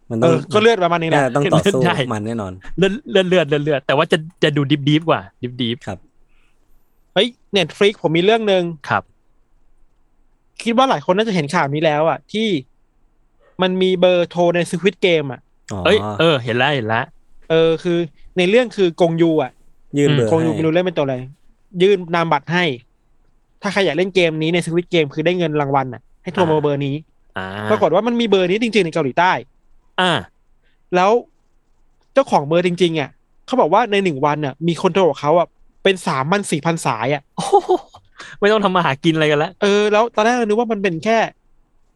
[0.10, 5.99] มันเอต้องอก็เลือดประมาณนี้แหละน่าต้องต่อสู้ใช่มันแน่นอนเลือดเลือดเลือดเลือดเลือดแต่ว่าจะจะดูดิบดิบกว่า ดิบดิบครับ
[7.13, 9.03] เฮ้ยเน็ตฟลิกผมมีเรื่องหนึ่งครับ
[10.63, 12.47] คิดว่าหลายคนน่าจะเห็นข่าวนี้แล้ว อะ ที่
[13.62, 17.06] มันมีเบอร์โทรในสควิตเกมอะอ๋อเอ้ยเออ เห็นแล้วเห็นแล้ว
[17.49, 17.97] เออคือ
[18.38, 19.51] ในเรื่องคือกงยูอะ
[19.97, 21.15] ยื่นเบอร์กงยูให้ไม่รู้เล่นเป็นตัวอะไร
[21.82, 22.63] ยื่นนามบัตรให้
[23.63, 26.95] ถ้าใครอยากเล่นเกมนี้ในสควิตเกมคือได้เงินรางวัลอะ ให้โทรมาเบอร์นี้
[27.38, 29.32] อ่าปรากฏว่ามันมีเบอร์นี้จริง ๆ ในเกาหลีใต้
[30.02, 30.12] อ่า
[30.95, 31.12] แล้ว
[32.13, 33.10] เจ้าของเบอร์จริง ๆ อะ
[33.45, 35.47] เขาบอกว่าในหนึ่งวันอะ มีคนโทรกับเขาอะ
[35.84, 37.71] เป็นสามพันสี่พันสายอะโอ้โห
[38.39, 41.17] ไม่ต้องทำมาหากินอะไรกันแล้วเออแล้วตอนแรกเรานึกว่ามันเป็นแค่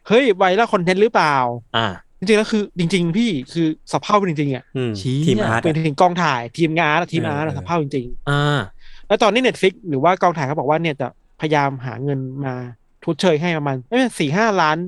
[0.08, 1.36] เฮ้ย viral content หรือเปล่า
[1.76, 1.86] อ่า
[2.18, 11.06] จริงๆแล้วคือ จริง ๆ พี่คือสภาพจริงๆอะอืมชี้ทีม art เป็นถึงกองถ่ายทีมงานอะทีมเออ art อะเออสภาพจริงอ่าๆแล้วตอนนี้ Netflix หรือว่ากองถ่ายเขาบอกว่าเนี่ยจะ
[11.40, 12.54] พยายามหาเงินมา
[13.04, 14.78] ชดเชยให้ประมาณไม่สี่ห้าล้าน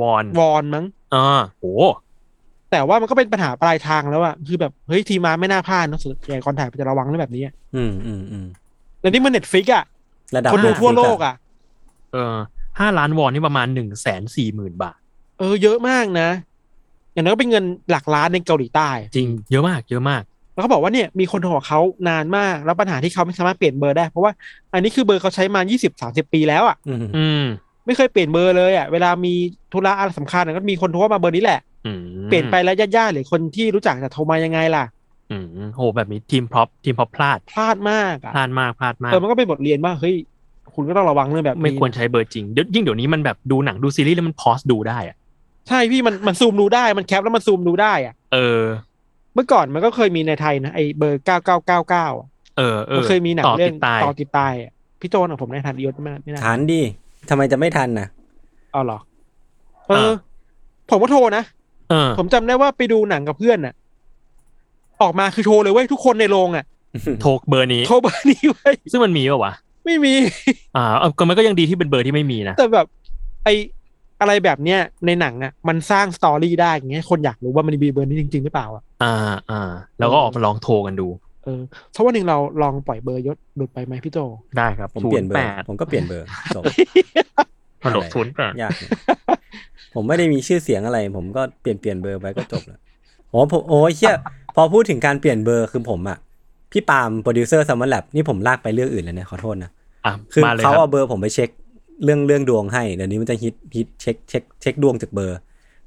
[0.00, 1.74] วอนวอนมั้งอ่าโอ้
[2.70, 8.46] แต่ว่ามันก็เป็นปัญหาปลายทางแล้วอะคือแบบเฮ้ยทีมอาร์ตไม่น่าพลาดนะส่วนใหญ่กองถ่ายจะระวังเรื่องแบบนี้อะอืมอืมอืม
[9.00, 9.84] แล้วนี่มันเน็ตฟิกอะ
[10.36, 11.34] ระดับคนดูทั่วโลกอะ
[12.12, 12.34] เออ
[12.80, 14.98] ห้าล้านวอนนี่ประมาณหนึ่งแสนสี่หมื่นบาท
[15.38, 16.28] เออ เยอะมากนะ
[17.12, 20.22] อย่างนั้นก็เป็นเงินหลักล้านในเกาหลีใต้ จริง เยอะมาก เยอะมาก
[20.60, 24.32] แล้วเขาบอกว่าเนี่ยมีคนโทรกับเขานานมาก แล้วปัญหาที่เขาไม่สามารถเปลี่ยนเบอร์ได้ เพราะว่า
[24.72, 27.44] อันนี้คือเบอร์เขาใช้มายี่สิบสามสิบปีแล้วอะอืมอืม
[27.86, 29.34] ไม่เคยเปลี่ยนเบอร์เลยอะเวลามี
[29.72, 34.84] ธุระอะไรสำคัญอะก็มีคนโทรมาเบอร์นี้แหละอืมเปลี่ยนไปแล้วญาติๆหรือคนที่รู้จักจะโทรมายังไงล่ะ
[35.30, 40.14] อืมโหแบบนี้ทีม prop ทีม prop พลาดพลาดมากอะพลาดมากพลาดมากเออมันก็เป็นบทเรียนว่าเฮ้ย
[40.74, 45.16] คุณก็ต้องระวังเรื่องแบบนี้ไม่ควรใช้เบอร์จริงเดี๋ยวยิ่งเดี๋ยวนี้มันแบบดูหนังดูซีรีส์แล้วมัน pause ดูได้อะ
[45.68, 48.60] ใช่พี่มันมันซูมดูได้มัน cap แล้วมันซูมดูได้อะเออ
[49.34, 52.06] เมื่อก่อนมันก็เคยมีในไทยนะไอ้เบอร์เก้าเก้าเก้าเก้า
[52.58, 56.80] เออเอมัอนเคยมีหนังต่อเรื่ติองดตายต่อติดตายอะพี่โจนอะผมในทันยศไม่ไม่ได้ฐานดิ
[57.28, 58.06] ทำไมจะไม่ทันนะ
[58.72, 58.98] เอาเหรอ
[59.88, 60.12] เออ
[60.90, 61.44] ผมก็โทรนะ
[61.90, 63.74] เออผมจำได้ว่าไปดูหนังกับเพื่อนน่ะ
[65.02, 66.64] ออกมาคือโทรเลยเว้ยทุกคนในโรงอะ
[67.20, 69.52] โทรเบอร์นี้โทรเบอร์นี้เว้ยซึ่งมันมีป่าวะ
[69.84, 70.14] ไม่มี
[70.76, 72.86] อ่าเอาก็มันก็ยังดีที่เป็นเบอร์ที่ไม่มีนะแต่แบบ
[73.44, 73.48] ไอ
[74.20, 79.14] อะไรแบบเนี้ยในหนังอะมันสร้าง story ได้อย่างเงี้ยคนอยากรู้ว่ามันมีเบอร์นี้จริงๆหรือเปล่าอะอ่า
[79.50, 79.62] อ่า
[79.98, 81.08] แล้วก็ออกมาลองโทรกันดู
[81.44, 81.60] เออ
[81.94, 84.18] สักวันหนึ่งเราลองปล่อยเบอร์ยศหลุดไปไหมพี่โจ
[84.56, 86.64] ได้ครับผมเปลี่ยนเบอร์แปดผมก็เปลี่ยนเบอร์จบ
[87.84, 88.90] ฮัลโหลอะไรศูนย์แปดยากเนี่ย
[89.94, 92.80] ผมไม่ได้มีชื่อเสียงอะไร ผมก็เปลี่ยนเปลี่ยนเบอร์ไปก็จบแล้ว
[93.30, 94.14] โอ้ผมโอ้ยเชี่ย
[94.54, 96.18] พอพูดถึงการเปลี่ยนเบอร์คือผมอะ
[96.72, 99.70] พี่ปาล์ม producer Salmon Lab นี่ผมลากไปเรื่องอื่นแล้วเนี่ยขอโทษนะ
[100.06, 101.48] อะคือมาเลยเขารับเอาเบอร์ผมไปเช็ค
[102.04, 105.38] เรื่องเรื่องดวงให้เดี๋ยวนี้มันจะฮิตฮิตเช็คเช็คเช็คดวงจากเบอร์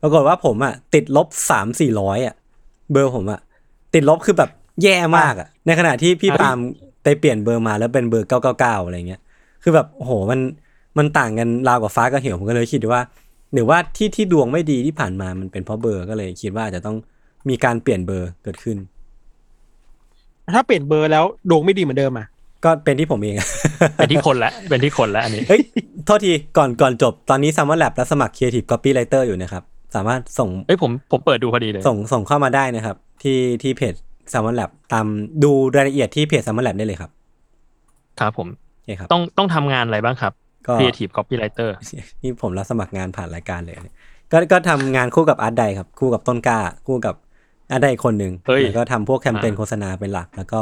[0.01, 2.35] ปรากฏว่าผมอะติดลบสามสี่ร้อยอะ
[2.91, 3.39] เบอร์ผมอะ
[3.93, 4.49] ติดลบคือแบบ
[4.83, 6.57] แย่มากอะในขณะที่พี่ปาล์ม
[7.03, 9.21] ไปเปลี่ยนเบอร์มาแล้วเป็นเบอร์เก้าเก้าเก้าอะไรเงี้ย
[9.63, 10.39] คือแบบโอ้โหมัน
[10.97, 13.01] มันต่างกันราวกับฟ้ากับเหวผมก็เลยคิดว่า
[13.53, 16.97] หรือว่าที่ที่ดวงไม่ดีที่ผ่านมามันเป็นเพราะเบอร์ก็เลยคิดว่าอาจจะต้อง
[17.49, 18.77] มีการเปลี่ยนเบอร์เกิดขึ้น
[20.55, 22.27] ถ้าเปลี่ยนเบอร์แล้วดวงไม่ดีเหมือนเดิมอะ
[22.65, 23.35] ก็เป็นที่ผมเอง
[23.95, 25.61] เป็นที่คนละ เป็นที่คนละอันนี้ เฮ้ย
[26.05, 29.63] โทษที ก่อน ก่อนจบ ตอนนี้ Summer Lab รับสมัคร Creative Copywriter อยู่นะครับ
[29.95, 33.93] สามารถส่ง เอ้ย ผม ผมเปิดดูพอดีเลย ส่ง ส่งเข้ามาได้นะครับ ที่ ที่เพจ
[34.33, 35.05] Summer Lab ตาม
[35.43, 37.11] ดูรายละเอียดที่เพจ Summer Lab ได้เลยครับ
[38.19, 40.33] ครับผมโอเคครับ ต้อง ต้องทำงานอะไรบ้างครับ
[40.67, 41.69] ก็ Creative Copywriter
[42.21, 43.95] นี่ผมรับสมัครงานผ่านรายการเลยเนี่ย
[44.31, 47.15] ก็ ก็ทำงานคู่กับอาร์ตไดครับ คู่กับต้นกล้า คู่กับ
[47.71, 50.61] อาร์ตไดคนหนึ่งเฮ้ยแล้วก็ทำพวกแคมเปญอ่าโฆษณาเป็นหลัก แล้วก็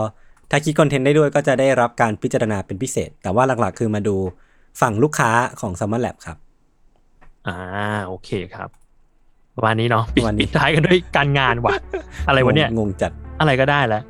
[0.52, 4.16] ถ้าคิดคอนเทนต์ได้ด้วยก็จะได้รับการพิจารณาเป็นพิเศษ แต่ว่าหลักๆ คือมาดู
[4.82, 5.32] ฝั่งลูกค้า
[5.62, 6.38] ของ Summer Lab ครับ
[7.48, 7.58] อ่า
[8.08, 8.70] โอเคครับ
[9.56, 11.74] ประมาณนี้เนาะปิดประมาณนี้ ปิดท้ายกันด้วยการงานว่ะ
[12.28, 14.04] อะไรวะเนี่ย งงจัด อะไรก็ได้แล้ว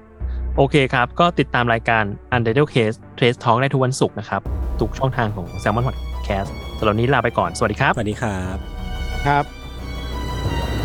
[0.58, 2.04] โอเคครับ ก็ติดตามรายการ
[2.36, 4.42] Untitled Case Trace Talk ได้ทุกวันศุกร์นะครับ
[4.80, 8.58] ทุกช่องทางของ Salmon Podcast สำหรับวันนี้ลาไปก่อน สวัสดีครับ สวัสดีครับ
[9.28, 10.81] ครับ